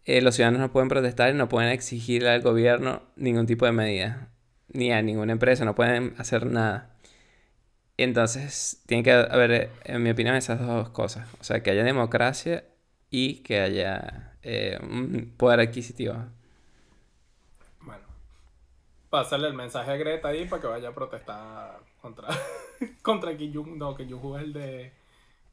[0.04, 3.72] eh, los ciudadanos no pueden protestar y no pueden exigir al gobierno ningún tipo de
[3.72, 4.28] medida,
[4.72, 6.90] ni a ninguna empresa, no pueden hacer nada.
[7.96, 11.28] Entonces, tiene que haber, en mi opinión, esas dos cosas.
[11.40, 12.64] O sea, que haya democracia
[13.10, 16.14] y que haya eh, un poder adquisitivo.
[17.82, 18.04] Bueno,
[19.10, 22.28] pásale el mensaje a Greta ahí para que vaya a protestar contra,
[23.02, 24.92] contra Kim Jong, no, Kim Jong es el de...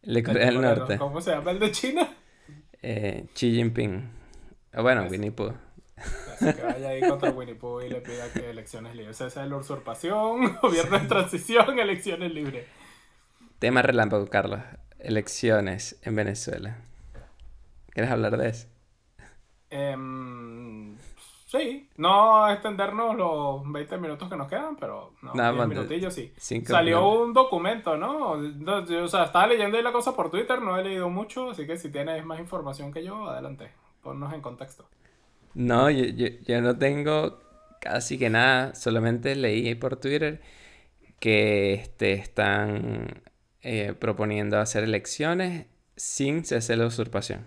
[0.03, 0.97] El del Norte.
[0.97, 2.07] ¿Cómo se llama el de China?
[2.81, 4.09] Eh, Xi Jinping.
[4.73, 5.53] Ah, bueno, Winnie Pooh.
[6.39, 9.19] que vaya ahí contra Winnie Pooh y le pida que elecciones libres.
[9.19, 12.67] Esa es la usurpación, gobierno de transición, elecciones libres.
[13.59, 14.61] Tema relámpago, Carlos.
[14.99, 16.77] Elecciones en Venezuela.
[17.89, 18.67] ¿Quieres hablar de eso?
[19.71, 20.66] Em,
[21.47, 26.31] sí, no extendernos los 20 minutos que nos quedan, pero no, 10 minutillos sí.
[26.65, 28.37] Salió un documento, ¿no?
[28.85, 31.65] Yo, o sea, estaba leyendo ahí la cosa por Twitter, no he leído mucho, así
[31.65, 33.71] que si tienes más información que yo, adelante,
[34.03, 34.85] ponnos en contexto.
[35.53, 37.39] No, yo, yo, no tengo
[37.79, 40.41] casi que nada, solamente leí por Twitter
[41.19, 43.23] que este, están
[43.61, 47.45] eh, proponiendo hacer elecciones sin cese de usurpación.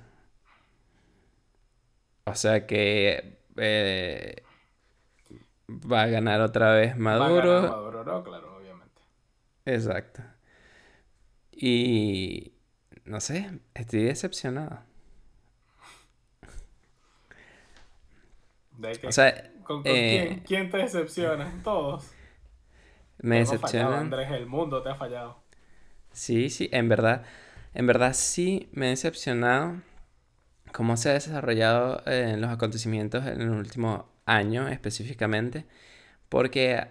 [2.24, 4.42] O sea que eh,
[5.68, 7.52] va a ganar otra vez Maduro.
[7.52, 9.02] Va a ganar Maduro, no, claro, obviamente.
[9.64, 10.22] Exacto.
[11.52, 12.52] Y
[13.04, 14.80] no sé, estoy decepcionado.
[19.06, 21.60] O sea, ¿Con, eh, quién, te decepciona?
[21.62, 22.10] Todos.
[23.18, 24.00] Me decepciona.
[24.00, 25.42] Andrés, el mundo te ha fallado.
[26.12, 27.24] Sí, sí, en verdad,
[27.74, 29.82] en verdad sí me he decepcionado
[30.72, 35.66] cómo se ha desarrollado eh, los acontecimientos en el último año específicamente,
[36.28, 36.86] porque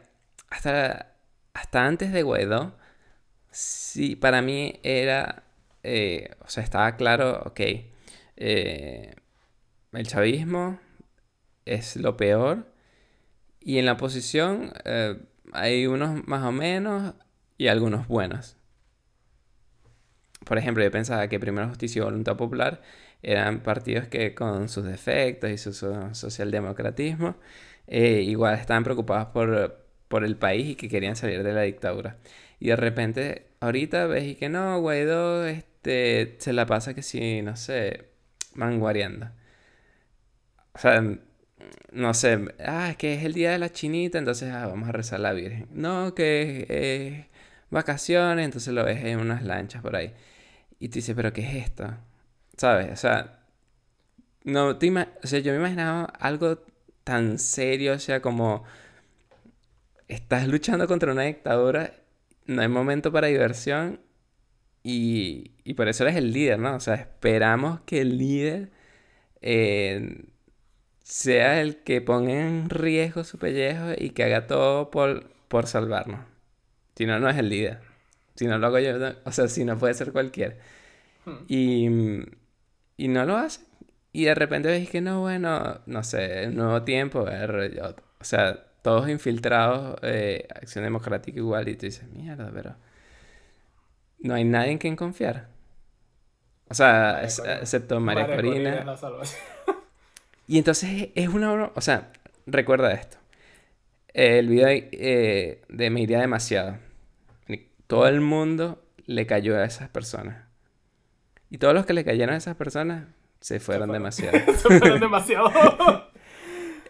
[0.50, 1.16] hasta,
[1.54, 2.76] hasta antes de Guaidó,
[3.52, 5.44] sí, para mí era,
[5.84, 7.60] eh, o sea, estaba claro, ok,
[8.38, 9.16] eh,
[9.94, 10.80] el chavismo
[11.66, 12.72] es lo peor,
[13.62, 14.74] y en la oposición
[15.52, 17.14] hay unos más o menos
[17.58, 18.58] y algunos buenos.
[20.46, 22.82] Por ejemplo, yo pensaba que Primera Justicia y Voluntad Popular
[23.22, 27.36] eran partidos que con sus defectos y su, socialdemocratismo
[27.88, 32.18] eh, igual estaban preocupados por, por el país y que querían salir de la dictadura.
[32.60, 37.42] Y de repente, ahorita ves y que no, Guaidó este, se la pasa que si,
[37.42, 38.10] no sé,
[38.56, 39.32] vanguardiando.
[40.74, 41.04] O sea,
[41.92, 44.92] no sé, ah, es que es el día de la chinita, entonces ah, vamos a
[44.92, 45.68] rezar la Virgen.
[45.72, 47.28] No, que es
[47.70, 50.14] vacaciones, entonces lo ves en unas lanchas por ahí.
[50.80, 51.94] Y tú dices, pero ¿qué es esto?
[52.60, 52.92] ¿Sabes?
[52.92, 53.40] O sea,
[54.44, 56.60] no, te o sea, yo me imaginaba algo
[57.06, 58.66] tan serio, o sea, como
[60.10, 61.94] estás luchando contra una dictadura,
[62.48, 64.02] no hay momento para diversión
[64.84, 66.76] y, y por eso eres el líder, ¿no?
[66.76, 68.72] O sea, esperamos que el líder
[69.42, 70.26] eh,
[71.04, 76.26] sea el que ponga en riesgo su pellejo y que haga todo por, por salvarnos.
[76.96, 77.80] Si no, no es el líder.
[78.36, 78.96] Si no lo hago yo,
[79.26, 80.56] o sea, si no puede ser cualquiera.
[81.26, 81.38] Hmm.
[81.48, 81.90] Y,
[83.00, 83.62] y no lo hace.
[84.12, 90.00] Y de repente ves que no, bueno, no sé, nuevo tiempo, o sea, todos infiltrados,
[90.02, 92.76] eh, Acción Democrática igual, y tú dices, mierda, pero
[94.20, 95.48] no hay nadie en quien confiar.
[96.70, 98.86] O sea, excepto María, Corina.
[100.48, 101.72] y entonces es una...
[101.76, 102.12] O sea,
[102.46, 103.18] recuerda esto.
[104.14, 106.78] El video eh, de Me iría demasiado
[107.90, 110.46] todo el mundo le cayó a esas personas.
[111.50, 113.06] Y todos los que le cayeron a esas personas
[113.40, 114.38] se fueron, demasiado.
[114.56, 115.52] se fueron demasiado.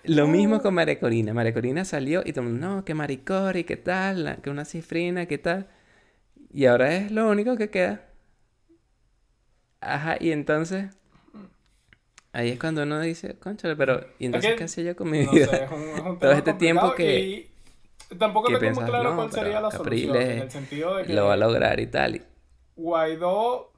[0.03, 1.33] Lo mismo con María Corina.
[1.33, 5.25] María Corina salió y todo el mundo, no, que Maricori, qué tal, que una cifrina,
[5.25, 5.67] qué tal.
[6.51, 8.05] Y ahora es lo único que queda.
[9.81, 10.95] Ajá, y entonces.
[12.31, 14.05] Ahí es cuando uno dice, conchale, pero.
[14.19, 15.69] ¿Y entonces qué hacía yo con mi vida?
[16.19, 17.49] Todo este tiempo que.
[18.17, 20.15] Tampoco tengo muy claro cuál sería la solución.
[20.15, 21.13] En el sentido de que.
[21.13, 22.25] Lo va a lograr y tal.
[22.75, 23.71] Guaidó.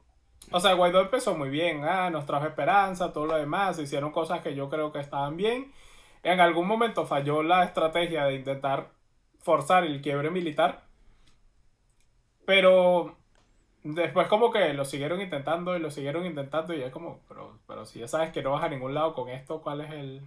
[0.50, 1.84] O sea, Guaidó empezó muy bien.
[1.84, 3.78] Ah, nos trajo esperanza, todo lo demás.
[3.78, 5.72] Hicieron cosas que yo creo que estaban bien.
[6.22, 8.90] En algún momento falló la estrategia de intentar
[9.40, 10.84] forzar el quiebre militar.
[12.44, 13.16] Pero
[13.84, 17.84] después como que lo siguieron intentando y lo siguieron intentando y es como, pero, pero
[17.84, 20.22] si ya sabes que no vas a ningún lado con esto, ¿cuál es el,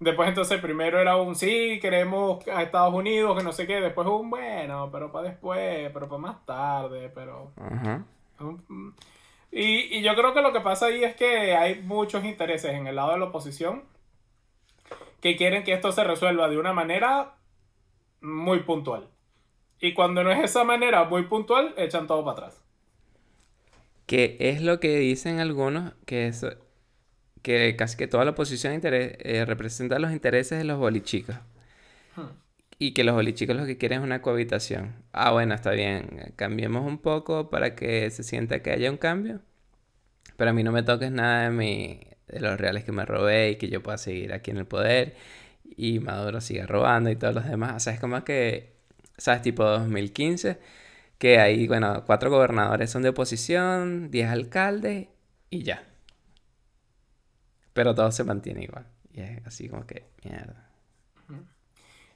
[0.00, 4.06] Después entonces primero era un sí, queremos a Estados Unidos, que no sé qué, después
[4.08, 7.52] un bueno, pero para después, pero para más tarde, pero...
[9.54, 12.86] y, y yo creo que lo que pasa ahí es que hay muchos intereses en
[12.86, 13.84] el lado de la oposición
[15.20, 17.36] que quieren que esto se resuelva de una manera
[18.20, 19.08] muy puntual.
[19.80, 22.62] Y cuando no es esa manera muy puntual, echan todo para atrás.
[24.06, 26.50] Que es lo que dicen algunos, que eso
[27.44, 31.36] que casi que toda la oposición eh, representa los intereses de los bolichicos.
[32.16, 32.43] Hmm.
[32.78, 34.94] Y que los bolichicos lo que quieren es una cohabitación.
[35.12, 36.32] Ah, bueno, está bien.
[36.36, 39.40] Cambiemos un poco para que se sienta que haya un cambio.
[40.36, 43.52] Pero a mí no me toques nada de, mi, de los reales que me robé
[43.52, 45.14] y que yo pueda seguir aquí en el poder.
[45.76, 47.76] Y Maduro siga robando y todos los demás.
[47.76, 48.74] O sea, es como que,
[49.18, 49.42] ¿sabes?
[49.42, 50.58] Tipo 2015.
[51.18, 55.08] Que ahí, bueno, cuatro gobernadores son de oposición, diez alcaldes
[55.50, 55.84] y ya
[57.74, 58.86] pero todo se mantiene igual.
[59.12, 60.70] Y es así como que, mierda.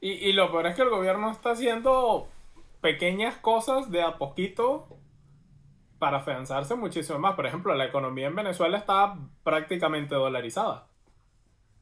[0.00, 2.28] Y, y lo peor es que el gobierno está haciendo
[2.80, 4.86] pequeñas cosas de a poquito
[5.98, 7.34] para afianzarse muchísimo más.
[7.34, 10.86] Por ejemplo, la economía en Venezuela está prácticamente dolarizada.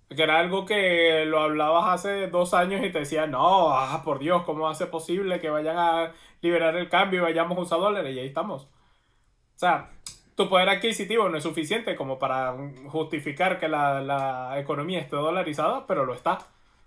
[0.08, 4.20] Que era algo que lo hablabas hace dos años y te decían, no, ah, por
[4.20, 8.14] Dios, ¿cómo ser posible que vayan a liberar el cambio y vayamos a usar dólares?
[8.14, 8.64] Y ahí estamos.
[8.64, 9.90] O sea,
[10.36, 12.54] tu poder adquisitivo no es suficiente como para
[12.88, 16.38] justificar que la, la economía esté dolarizada, pero lo está.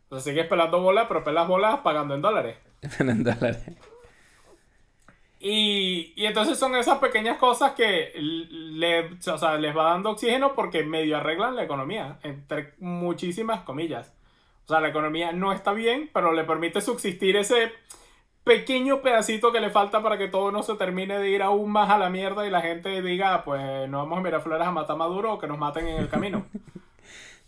[0.09, 2.57] O sea, sigues pelando bolas, pero pelas bolas pagando en dólares.
[2.99, 3.63] en dólares.
[5.41, 10.53] Y, y, entonces son esas pequeñas cosas que le, o sea, les va dando oxígeno
[10.53, 14.11] porque medio arreglan la economía, entre muchísimas comillas.
[14.65, 17.71] O sea, la economía no está bien, pero le permite subsistir ese
[18.43, 21.89] pequeño pedacito que le falta para que todo no se termine de ir aún más
[21.89, 24.97] a la mierda y la gente diga, pues no vamos a mirar flores a matar
[24.97, 26.45] Maduro o que nos maten en el camino.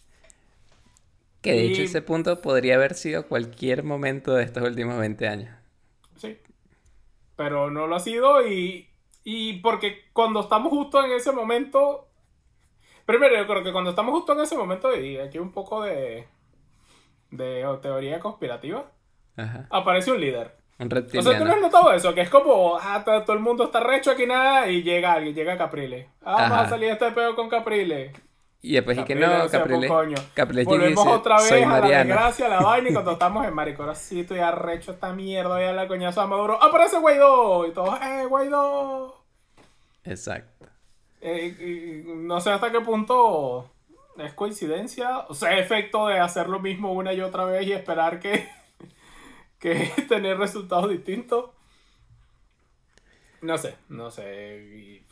[1.42, 5.56] que de hecho ese punto podría haber sido cualquier momento de estos últimos 20 años.
[6.18, 6.38] Sí
[7.42, 8.88] pero no lo ha sido y,
[9.24, 12.08] y porque cuando estamos justo en ese momento,
[13.08, 16.28] primero yo creo que cuando estamos justo en ese momento, y aquí un poco de,
[17.32, 18.92] de teoría conspirativa,
[19.72, 20.56] aparece un líder.
[20.78, 23.64] Un o sea, tú no has notado eso, que es como, ah, todo el mundo
[23.64, 26.10] está recho aquí nada, y llega alguien, llega Caprile.
[26.24, 28.14] Ah, vamos a salir este pedo con Caprile.
[28.64, 29.90] Y después y que no, Caprile.
[30.36, 33.82] Caprile Volvemos otra vez a la desgracia, a la vaina, y cuando estamos en Marico,
[33.82, 36.62] ahora sí estoy arrecho esta mierda, voy a la coñazo a Maduro.
[36.62, 37.66] ¡Aparece Guaidó!
[37.66, 39.24] Y todos, ¡eh, Guaidó!
[40.04, 40.68] Exacto.
[41.22, 43.70] Eh, no sé hasta qué punto
[44.18, 48.20] es coincidencia, o sea, efecto de hacer lo mismo una y otra vez y esperar
[48.20, 48.48] que,
[49.60, 51.50] que tener resultados distintos.
[53.42, 55.04] No sé, no sé.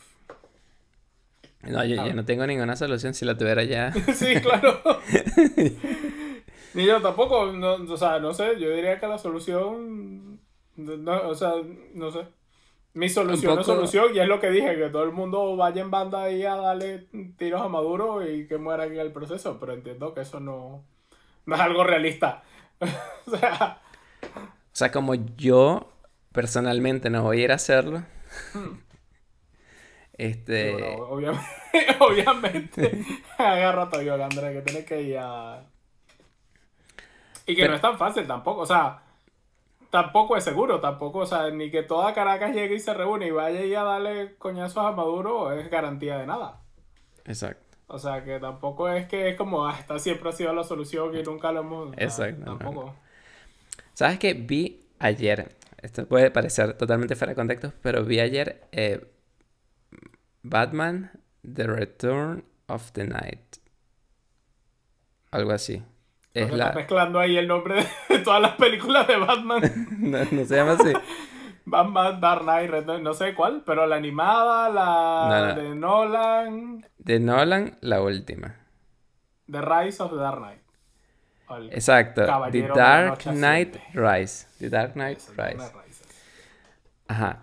[1.64, 3.14] No, yo, no tengo ninguna solución.
[3.14, 3.92] Si la tuviera ya.
[4.14, 4.80] sí, claro.
[6.74, 7.42] Ni yo tampoco.
[7.42, 8.60] o sea, no sé.
[8.60, 10.40] Yo diría que la solución.
[10.76, 11.54] No, o sea,
[11.94, 12.20] no sé.
[12.94, 14.16] Mi solución es solución.
[14.16, 17.08] Y es lo que dije: que todo el mundo vaya en banda ahí a darle
[17.38, 19.58] tiros a Maduro y que muera en el proceso.
[19.60, 20.86] Pero entiendo que eso no,
[21.46, 22.44] no es algo realista.
[23.28, 23.82] o sea.
[24.24, 25.92] O sea, como yo
[26.32, 28.04] personalmente no voy a ir a hacerlo.
[28.54, 28.89] Hmm.
[30.20, 30.76] Este.
[30.76, 31.48] obviamente,
[32.00, 33.06] obviamente
[33.38, 35.64] agarra todo Andrés, que tiene que ir a.
[37.46, 39.02] Y que no es tan fácil tampoco, o sea,
[39.90, 43.32] tampoco es seguro, tampoco, o sea, ni que toda Caracas llegue y se reúne y
[43.32, 46.60] vaya y a darle coñazos a Maduro es garantía de nada.
[47.24, 47.78] Exacto.
[47.88, 51.16] O sea, que tampoco es que es como, ah, esta siempre ha sido la solución
[51.18, 51.94] y nunca lo hemos...
[51.98, 52.44] Exacto.
[52.44, 52.94] Tampoco.
[53.94, 54.34] ¿Sabes qué?
[54.34, 59.02] Vi ayer, esto puede parecer totalmente fuera de contexto, pero vi ayer eh,
[60.44, 61.12] Batman,
[61.44, 63.58] The Return of the Night.
[65.32, 65.84] Algo así.
[66.34, 66.72] Es la...
[66.72, 69.62] mezclando ahí el nombre de todas las películas de Batman.
[70.00, 70.94] no, se llama así.
[71.66, 72.72] Batman, Dark Knight,
[73.02, 76.86] no sé cuál, pero la animada, la de Nolan.
[76.98, 78.56] De Nolan, la última.
[79.52, 81.72] The Rise of the Dark Knight.
[81.72, 82.26] Exacto.
[82.52, 84.48] The Dark Knight Rise.
[84.60, 85.72] The Dark Knight Rise.
[87.08, 87.40] Ajá.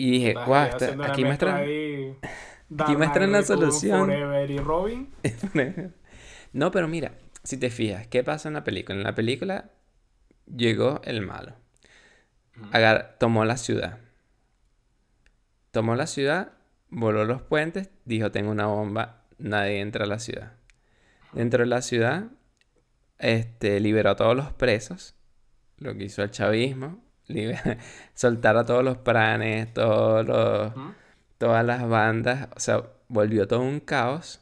[0.00, 0.70] Y dije, guau,
[1.04, 1.60] aquí muestran.
[2.78, 4.10] Aquí muestran la solución.
[4.10, 5.12] y Robin.
[6.54, 8.96] no, pero mira, si te fijas, ¿qué pasa en la película?
[8.96, 9.70] En la película
[10.46, 11.54] llegó el malo.
[12.72, 13.98] Agar tomó la ciudad.
[15.70, 16.52] Tomó la ciudad,
[16.88, 20.54] voló los puentes, dijo, tengo una bomba, nadie entra a la ciudad.
[21.34, 22.24] Dentro de la ciudad,
[23.18, 25.14] este, liberó a todos los presos,
[25.76, 27.04] lo que hizo el chavismo,
[28.14, 30.72] soltar a todos los pranes, todos los,
[31.38, 34.40] todas las bandas, o sea, volvió todo un caos.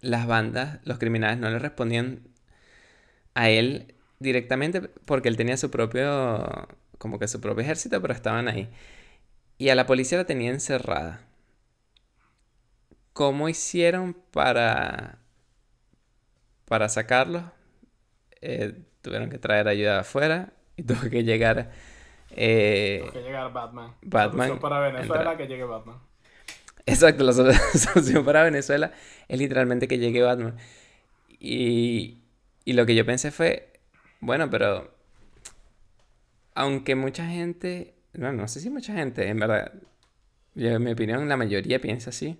[0.00, 2.22] Las bandas, los criminales no le respondían
[3.34, 8.48] a él directamente porque él tenía su propio, como que su propio ejército, pero estaban
[8.48, 8.68] ahí.
[9.58, 11.20] Y a la policía la tenía encerrada.
[13.12, 15.18] ¿Cómo hicieron para,
[16.66, 17.44] para sacarlos?
[18.42, 21.70] Eh, tuvieron que traer ayuda de afuera y tuvo que llegar.
[22.30, 23.94] Eh, tuvo que llegar Batman.
[24.02, 24.48] Batman.
[24.48, 25.98] Solución para Venezuela, que llegue Batman.
[26.86, 28.92] Exacto, la solución para Venezuela
[29.28, 30.56] es literalmente que llegue Batman.
[31.38, 32.18] Y,
[32.64, 33.72] y lo que yo pensé fue,
[34.20, 34.94] bueno, pero
[36.54, 39.72] aunque mucha gente, no, no sé si mucha gente, en verdad,
[40.54, 42.38] yo, en mi opinión, la mayoría piensa así,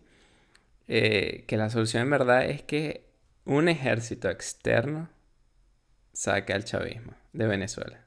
[0.88, 3.04] eh, que la solución en verdad es que
[3.44, 5.10] un ejército externo
[6.12, 8.05] saque al chavismo de Venezuela.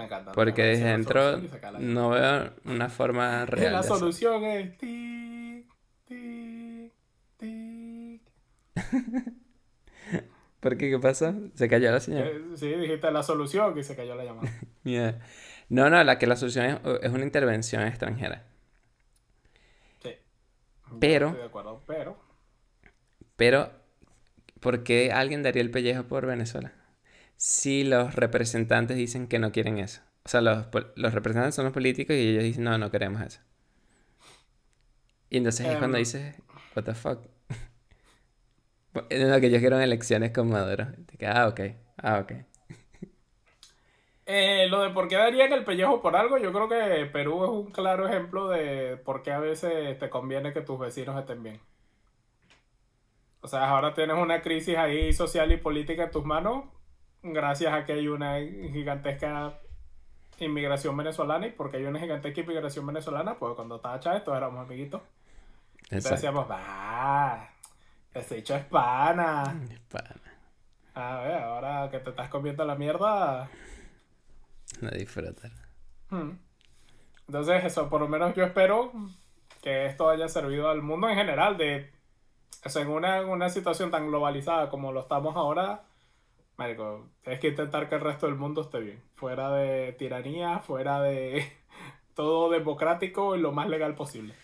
[0.00, 0.32] Me encanta.
[0.32, 1.40] Porque desde dentro
[1.78, 3.72] no veo una forma real.
[3.72, 5.66] La solución es tic,
[6.06, 6.92] tic,
[7.36, 8.22] tic.
[10.60, 10.90] ¿Por qué?
[10.90, 11.34] ¿Qué pasa?
[11.54, 12.28] ¿Se cayó la señal?
[12.28, 14.50] Eh, sí, dijiste la solución y se cayó la llamada.
[15.70, 18.44] No, no, la que la solución es, una intervención extranjera.
[20.02, 20.16] Sí.
[20.98, 21.28] Pero.
[21.28, 22.18] Estoy de acuerdo, pero.
[23.36, 23.70] Pero,
[24.58, 26.72] ¿por qué alguien daría el pellejo por Venezuela?
[27.42, 30.02] Si los representantes dicen que no quieren eso.
[30.24, 33.40] O sea, los, los representantes son los políticos y ellos dicen, no, no queremos eso.
[35.30, 36.36] Y entonces es cuando dices,
[36.76, 37.24] what the fuck.
[38.92, 40.88] Lo que ellos quieren elecciones con Maduro.
[41.26, 41.60] Ah, ok.
[41.96, 42.32] Ah, ok.
[44.26, 47.50] Eh, lo de por qué darían el pellejo por algo, yo creo que Perú es
[47.50, 51.58] un claro ejemplo de por qué a veces te conviene que tus vecinos estén bien.
[53.40, 56.64] O sea, ahora tienes una crisis ahí social y política en tus manos,
[57.22, 59.58] gracias a que hay una gigantesca
[60.38, 64.66] inmigración venezolana y porque hay una gigantesca inmigración venezolana, pues cuando estaba Chávez todos éramos
[64.66, 65.02] amiguitos.
[65.84, 67.50] Entonces decíamos, va,
[68.14, 69.60] ese hecho es pana.
[70.94, 73.48] A ver, ahora que te estás comiendo la mierda.
[74.80, 75.50] No disfrutar.
[76.10, 76.32] Hmm.
[77.26, 78.92] Entonces, eso, por lo menos yo espero
[79.62, 81.56] que esto haya servido al mundo en general.
[81.56, 81.92] De,
[82.74, 85.82] en una, una situación tan globalizada como lo estamos ahora,
[86.60, 89.00] Marico, tienes que intentar que el resto del mundo esté bien.
[89.14, 91.42] Fuera de tiranía, fuera de
[92.14, 94.34] todo democrático y lo más legal posible.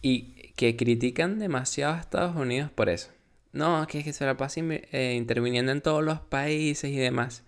[0.00, 3.10] Y que critican demasiado a Estados Unidos por eso.
[3.50, 7.44] No, que, es que se la pasa eh, interviniendo en todos los países y demás.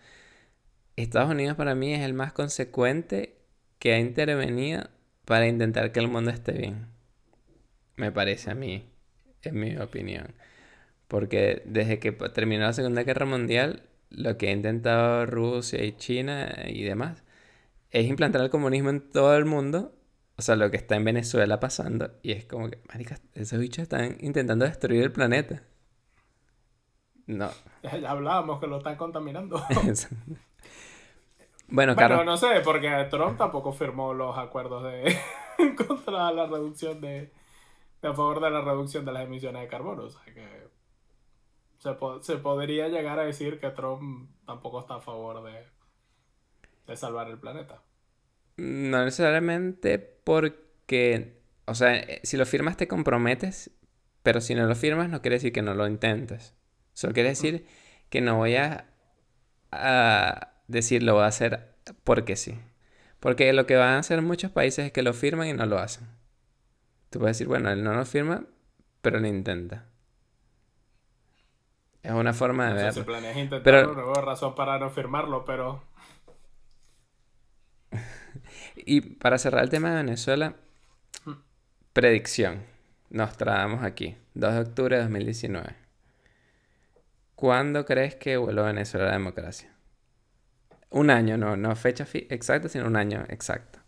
[0.96, 3.36] Estados Unidos para mí es el más consecuente
[3.78, 4.88] que ha intervenido
[5.26, 6.88] para intentar que el mundo esté bien.
[7.94, 8.82] Me parece a mí,
[9.42, 10.34] en mi opinión.
[11.06, 16.48] Porque desde que terminó la Segunda Guerra Mundial, lo que ha intentado Rusia y China
[16.66, 17.24] y demás
[17.90, 19.98] es implantar el comunismo en todo el mundo
[20.38, 22.12] o sea, lo que está en Venezuela pasando.
[22.22, 25.64] Y es como que, marica, esos bichos están intentando destruir el planeta.
[27.26, 27.50] No.
[27.82, 29.60] Ya hablábamos que lo están contaminando.
[31.68, 32.22] bueno, claro.
[32.22, 35.18] no sé, porque Trump tampoco firmó los acuerdos de
[35.88, 37.32] contra la reducción de,
[38.00, 40.04] de a favor de la reducción de las emisiones de carbono.
[40.04, 40.68] O sea que
[41.78, 45.64] se, se podría llegar a decir que Trump tampoco está a favor de,
[46.86, 47.82] de salvar el planeta.
[48.56, 53.70] No necesariamente porque, o sea, eh, si lo firmas te comprometes,
[54.22, 56.54] pero si no lo firmas no quiere decir que no lo intentes.
[56.92, 57.66] Solo quiere decir
[58.10, 58.88] que no voy a,
[60.66, 62.58] decir lo voy a hacer porque sí.
[63.20, 65.78] Porque lo que van a hacer muchos países es que lo firman y no lo
[65.78, 66.08] hacen.
[67.10, 68.44] Tú puedes decir, bueno, él no lo firma,
[69.00, 69.86] pero lo intenta.
[72.08, 73.62] Es una forma de ver.
[73.62, 73.92] pero...
[73.92, 75.82] no razón para no firmarlo, pero
[78.76, 80.54] y para cerrar el tema de Venezuela,
[81.92, 82.64] predicción.
[83.10, 85.76] Nos traemos aquí, 2 de octubre de 2019.
[87.34, 89.70] ¿Cuándo crees que vuelva a Venezuela la democracia?
[90.88, 93.80] Un año, no, no fecha exacta, sino un año exacto.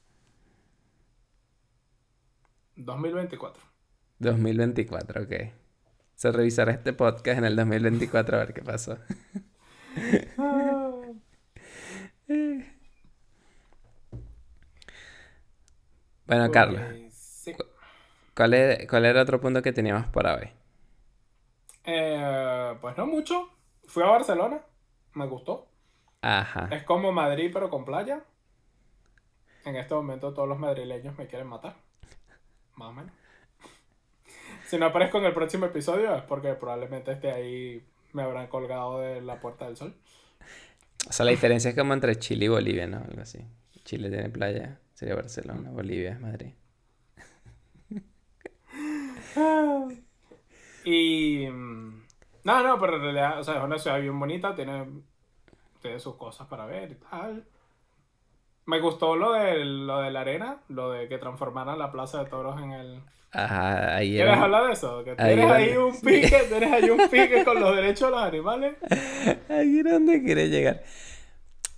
[2.77, 3.63] 2024.
[4.19, 5.60] 2024, ok.
[6.21, 8.99] Se revisará este podcast en el 2024 a ver qué pasó.
[16.27, 16.81] Bueno, Carlos.
[18.37, 20.49] ¿cuál, es, ¿Cuál era otro punto que teníamos para hoy?
[21.85, 23.49] Eh, pues no mucho.
[23.89, 24.61] Fui a Barcelona.
[25.15, 25.67] Me gustó.
[26.23, 26.69] Ajá.
[26.71, 28.23] Es como Madrid, pero con playa.
[29.65, 31.75] En este momento todos los madrileños me quieren matar.
[32.77, 33.20] Más o menos.
[34.71, 39.01] Si no aparezco en el próximo episodio es porque probablemente esté ahí, me habrán colgado
[39.01, 39.97] de la Puerta del Sol.
[41.09, 42.99] O sea, la diferencia es como entre Chile y Bolivia, ¿no?
[42.99, 43.45] Algo así.
[43.85, 44.79] Chile tiene playa.
[44.95, 46.53] Sería Barcelona, Bolivia, Madrid.
[50.85, 51.49] y.
[51.49, 52.05] Mm,
[52.45, 54.87] no, no, pero en realidad, o sea, es una ciudad bien bonita, tiene,
[55.83, 57.45] tiene sus cosas para ver y tal.
[58.67, 62.31] Me gustó lo de, lo de la arena, lo de que transformaran la plaza de
[62.31, 63.03] toros en el.
[63.33, 65.05] Ajá, ahí ¿Quieres hablar de eso?
[65.05, 68.75] Que tienes ahí, un pique, tienes ahí un pique con los derechos de los animales.
[69.49, 70.83] Ahí es donde quiere llegar.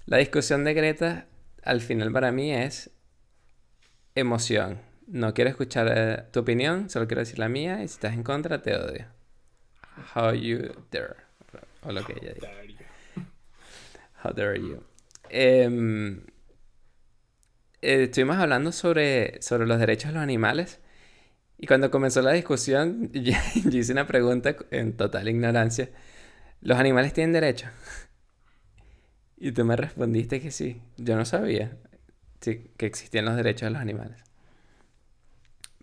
[0.07, 1.26] La discusión de Greta,
[1.62, 2.90] al final para mí es
[4.14, 4.80] emoción.
[5.07, 8.22] No quiero escuchar eh, tu opinión, solo quiero decir la mía y si estás en
[8.22, 9.07] contra te odio.
[10.14, 11.16] How you dare.
[11.82, 12.50] O lo que ella diga.
[14.24, 14.82] How dare you.
[15.28, 16.24] Em,
[17.82, 20.82] eh, estuvimos hablando sobre, sobre los derechos de los animales
[21.63, 23.35] y cuando comenzó la discusión yo,
[23.71, 25.91] hice una pregunta en total ignorancia.
[26.61, 27.69] ¿Los animales tienen derecho?
[29.37, 30.83] Y tú me respondiste que sí.
[30.97, 31.79] Yo no sabía
[32.41, 34.19] que existían los derechos de los animales.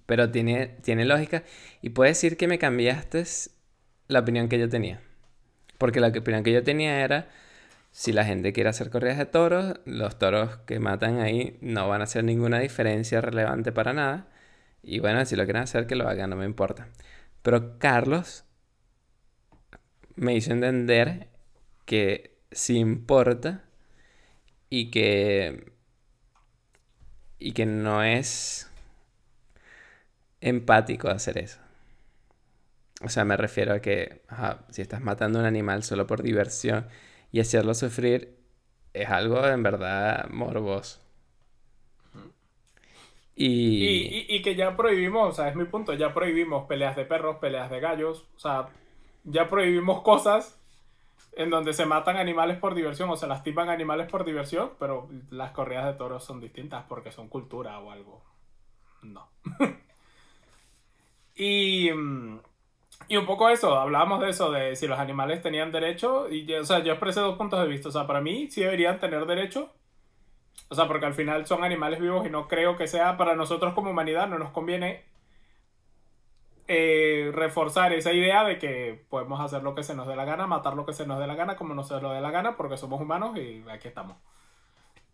[0.06, 1.44] Pero tiene, tiene lógica
[1.82, 3.24] y puedo decir que me cambiaste
[4.10, 5.00] la opinión que yo tenía.
[5.78, 7.30] Porque la opinión que yo tenía era,
[7.92, 12.02] si la gente quiere hacer corridas de toros, los toros que matan ahí no van
[12.02, 14.28] a hacer ninguna diferencia relevante para nada.
[14.84, 16.88] Y bueno, si lo quieren hacer, que lo hagan, no me importa.
[17.42, 18.46] Pero Carlos
[20.16, 21.30] me hizo entender
[21.86, 23.64] que sí importa
[24.70, 25.72] y que
[27.40, 28.70] y que no es
[30.42, 31.60] empático hacer eso.
[33.02, 34.22] O sea, me refiero a que
[34.72, 36.88] si estás matando a un animal solo por diversión
[37.32, 38.38] y hacerlo sufrir,
[38.94, 41.00] es algo en verdad morboso.
[43.42, 44.26] Y...
[44.28, 47.70] Y, que ya prohibimos, o sea, es mi punto, ya prohibimos peleas de perros, peleas
[47.70, 48.68] de gallos, o sea,
[49.24, 50.60] ya prohibimos cosas
[51.38, 55.52] en donde se matan animales por diversión o se lastiman animales por diversión, pero las
[55.52, 58.22] corridas de toros son distintas porque son cultura o algo.
[59.04, 59.30] No.
[61.36, 61.88] y,
[63.08, 66.60] y un poco eso, hablábamos de eso, de si los animales tenían derecho, y yo,
[66.60, 69.26] o sea, yo expresé dos puntos de vista, o sea, para mí sí deberían tener
[69.26, 69.72] derecho,
[70.70, 73.74] o sea, porque al final son animales vivos y no creo que sea para nosotros
[73.74, 75.04] como humanidad, no nos conviene
[76.68, 80.46] eh, reforzar esa idea de que podemos hacer lo que se nos dé la gana,
[80.46, 82.56] matar lo que se nos dé la gana, como no se lo dé la gana,
[82.56, 84.18] porque somos humanos y aquí estamos.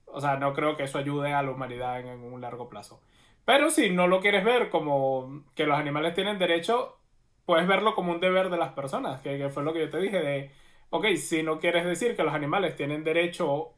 [0.08, 3.02] O sea, no creo que eso ayude a la humanidad en, un largo plazo.
[3.46, 6.98] Pero si no lo quieres ver como que los animales tienen derecho,
[7.46, 10.20] puedes verlo como un deber de las personas, que, fue lo que yo te dije
[10.20, 10.52] de,
[10.90, 13.72] ok, si no quieres decir que los animales tienen derecho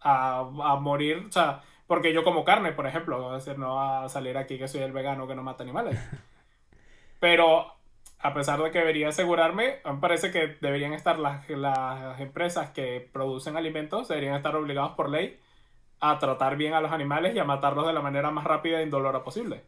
[0.00, 4.08] a, a morir, o sea, porque yo como carne, por ejemplo, decir, no va a
[4.08, 5.98] salir aquí que soy el vegano que no mata animales.
[7.20, 7.72] Pero
[8.20, 13.08] a pesar de que debería asegurarme, me parece que deberían estar las, las empresas que
[13.12, 15.38] producen alimentos, deberían estar obligados por ley
[16.00, 18.84] a tratar bien a los animales y a matarlos de la manera más rápida e
[18.84, 19.62] indolora posible.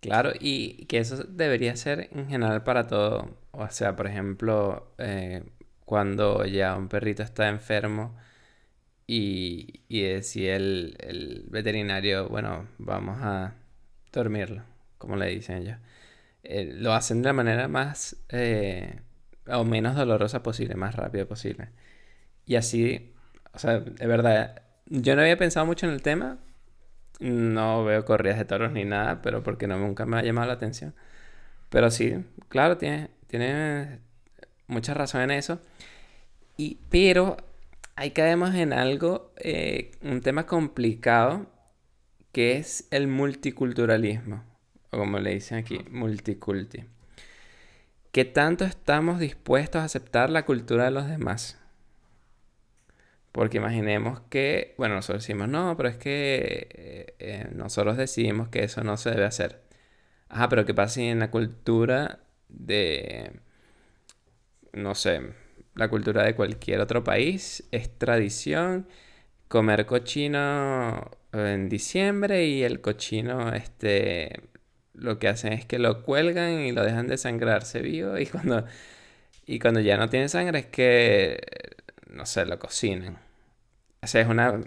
[0.00, 3.36] Claro, y que eso debería ser en general para todo.
[3.52, 5.44] O sea, por ejemplo, eh,
[5.84, 8.16] cuando ya un perrito está enfermo
[9.12, 13.54] y, y si el, el veterinario, bueno, vamos a
[14.12, 14.62] dormirlo,
[14.98, 15.78] como le dicen ellos.
[16.44, 19.00] Eh, lo hacen de la manera más eh,
[19.48, 21.70] o menos dolorosa posible, más rápida posible.
[22.46, 23.12] Y así,
[23.52, 26.38] o sea, de verdad, yo no había pensado mucho en el tema.
[27.18, 30.54] No veo corridas de toros ni nada, pero porque no, nunca me ha llamado la
[30.54, 30.94] atención.
[31.70, 33.98] Pero sí, claro, tiene, tiene
[34.68, 35.60] mucha razón en eso.
[36.56, 37.36] Y, pero
[37.96, 41.46] ahí caemos en algo, eh, un tema complicado,
[42.32, 44.44] que es el multiculturalismo
[44.90, 46.84] o como le dicen aquí, multiculti.
[48.12, 51.58] ¿Qué tanto estamos dispuestos a aceptar la cultura de los demás?
[53.30, 58.64] Porque imaginemos que, bueno, nosotros decimos, no, pero es que eh, eh, nosotros decidimos que
[58.64, 59.62] eso no se debe hacer.
[60.28, 63.32] Ajá, pero ¿qué pasa si en la cultura de,
[64.72, 65.32] no sé,
[65.80, 68.86] la cultura de cualquier otro país es tradición
[69.48, 74.42] comer cochino en diciembre y el cochino, este,
[74.94, 78.66] lo que hacen es que lo cuelgan y lo dejan desangrarse vivo y cuando,
[79.46, 81.40] y cuando ya no tiene sangre es que,
[82.10, 83.18] no sé, lo cocinan.
[84.02, 84.60] O sea, es una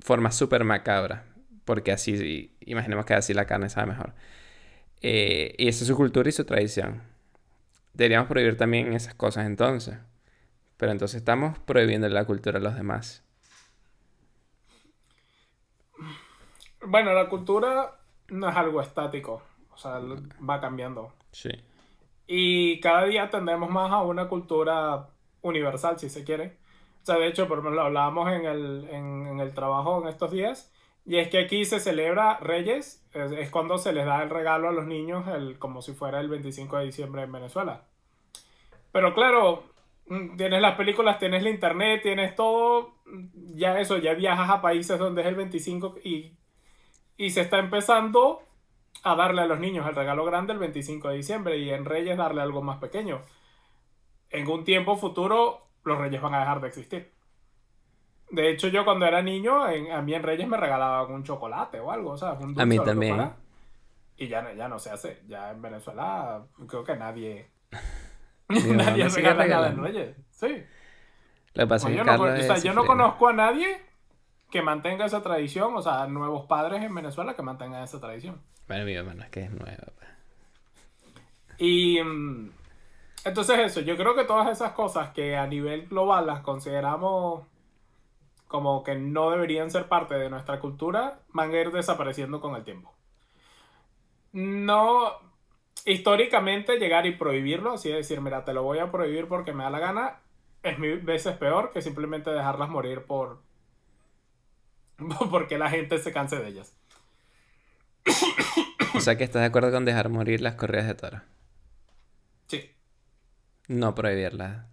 [0.00, 1.24] forma súper macabra,
[1.64, 4.14] porque así, imaginemos que así la carne sabe mejor.
[5.02, 7.02] Eh, y esa es su cultura y su tradición.
[7.94, 9.96] Deberíamos prohibir también esas cosas entonces.
[10.80, 13.22] Pero entonces estamos prohibiendo la cultura de los demás.
[16.86, 19.42] Bueno, la cultura no es algo estático.
[19.72, 20.00] O sea,
[20.48, 21.12] va cambiando.
[21.32, 21.50] Sí.
[22.26, 25.10] Y cada día tendemos más a una cultura
[25.42, 26.56] universal, si se quiere.
[27.02, 30.72] O sea, de hecho, por lo hablábamos en el, en, el trabajo en estos días.
[31.04, 34.72] Y es que aquí se celebra Reyes, es, cuando se les da el regalo a
[34.72, 37.82] los niños, el, como si fuera el 25 de diciembre en Venezuela.
[38.92, 39.64] Pero claro,
[40.36, 42.94] tienes las películas, tienes la internet, tienes todo,
[43.54, 46.32] ya eso, ya viajas a países donde es el 25 y,
[47.16, 48.42] y se está empezando
[49.04, 52.18] a darle a los niños el regalo grande el 25 de diciembre y en Reyes
[52.18, 53.22] darle algo más pequeño.
[54.30, 57.12] En un tiempo futuro los Reyes van a dejar de existir.
[58.30, 61.90] De hecho, yo cuando era niño, a mí en Reyes me regalaban un chocolate o
[61.90, 63.32] algo, o sea, un A mí también.
[64.16, 65.22] Y ya, ya no se hace.
[65.26, 67.48] Ya en Venezuela creo que nadie...
[68.74, 70.16] nadie regala nada en Reyes.
[70.30, 70.64] Sí.
[71.54, 73.80] Lo que pasa es que yo, no, o sea, yo no conozco a nadie
[74.50, 78.40] que mantenga esa tradición, o sea, nuevos padres en Venezuela que mantengan esa tradición.
[78.68, 79.84] Bueno, mi hermano es que es nueva.
[79.96, 80.08] Pues.
[81.58, 82.50] Y mm,
[83.24, 87.44] entonces eso, yo creo que todas esas cosas que a nivel global las consideramos
[88.48, 92.64] como que no deberían ser parte de nuestra cultura, van a ir desapareciendo con el
[92.64, 92.92] tiempo.
[94.32, 95.12] No,
[95.84, 99.70] históricamente llegar y prohibirlo, así decir, mira, te lo voy a prohibir porque me da
[99.70, 100.20] la gana,
[100.62, 103.40] es mil veces peor que simplemente dejarlas morir por.
[105.30, 106.74] porque la gente se canse de ellas.
[108.94, 111.20] O sea que estás de acuerdo con dejar morir las corridas de toro.
[112.48, 112.70] Sí.
[113.68, 114.66] No prohibirlas.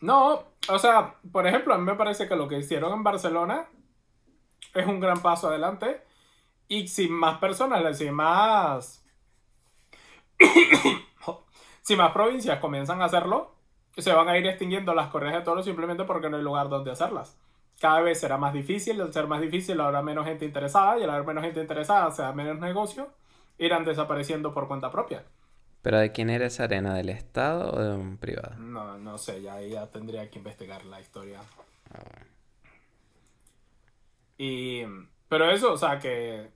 [0.00, 3.66] No, o sea, por ejemplo, a mí me parece que lo que hicieron en Barcelona
[4.74, 6.02] es un gran paso adelante.
[6.68, 9.01] Y si más personas, si más.
[11.82, 13.54] si más provincias comienzan a hacerlo,
[13.96, 16.90] se van a ir extinguiendo las correas de toros simplemente porque no hay lugar donde
[16.90, 17.36] hacerlas.
[17.80, 21.10] Cada vez será más difícil, al ser más difícil habrá menos gente interesada y al
[21.10, 23.10] haber menos gente interesada será menos negocio,
[23.58, 25.24] irán desapareciendo por cuenta propia.
[25.82, 26.94] ¿Pero de quién era esa arena?
[26.94, 28.54] ¿Del Estado o de un privado?
[28.56, 31.40] No, no sé, ya, ya tendría que investigar la historia.
[31.92, 32.22] Ah.
[34.38, 34.84] Y,
[35.28, 36.50] pero eso, o sea, que,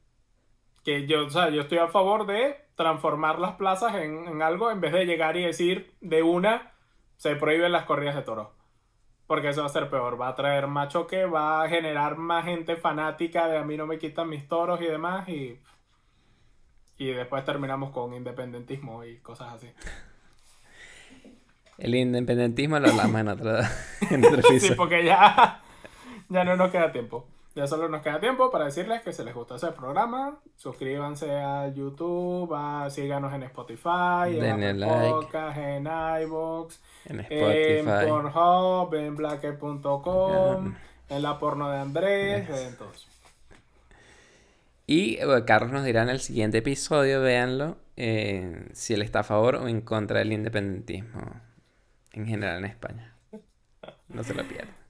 [0.85, 4.71] que yo, o sea, yo estoy a favor de transformar las plazas en, en algo
[4.71, 6.73] en vez de llegar y decir de una
[7.17, 8.49] se prohíben las corridas de toros.
[9.27, 12.45] Porque eso va a ser peor, va a traer más choque, va a generar más
[12.45, 15.59] gente fanática de a mí no me quitan mis toros y demás y,
[16.99, 19.69] y después terminamos con independentismo y cosas así.
[21.79, 23.59] El independentismo lo hablamos en otro,
[24.11, 25.61] en Sí, porque ya,
[26.29, 27.27] ya no nos queda tiempo.
[27.57, 31.69] Ya solo nos queda tiempo para decirles que si les gustó ese programa, suscríbanse a
[31.69, 32.55] YouTube,
[32.91, 37.79] síganos en Spotify, en Podcast, en iVoox, en, Spotify.
[37.79, 40.75] en Pornhub, en Blacker.com,
[41.09, 43.09] en la porno de Andrés, en todos.
[44.87, 49.57] Y Carlos nos dirá en el siguiente episodio, véanlo, eh, si él está a favor
[49.57, 51.41] o en contra del independentismo
[52.13, 53.15] en general en España.
[54.09, 54.86] No se lo pierdan.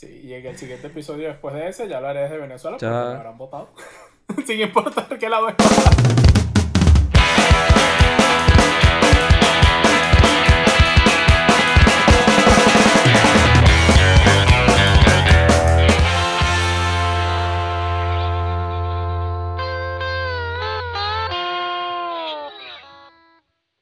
[0.00, 3.18] Sí, y en el siguiente episodio después de ese ya hablaré de Venezuela porque me
[3.18, 3.68] habrán votado.
[4.46, 5.52] Sin importar que la voy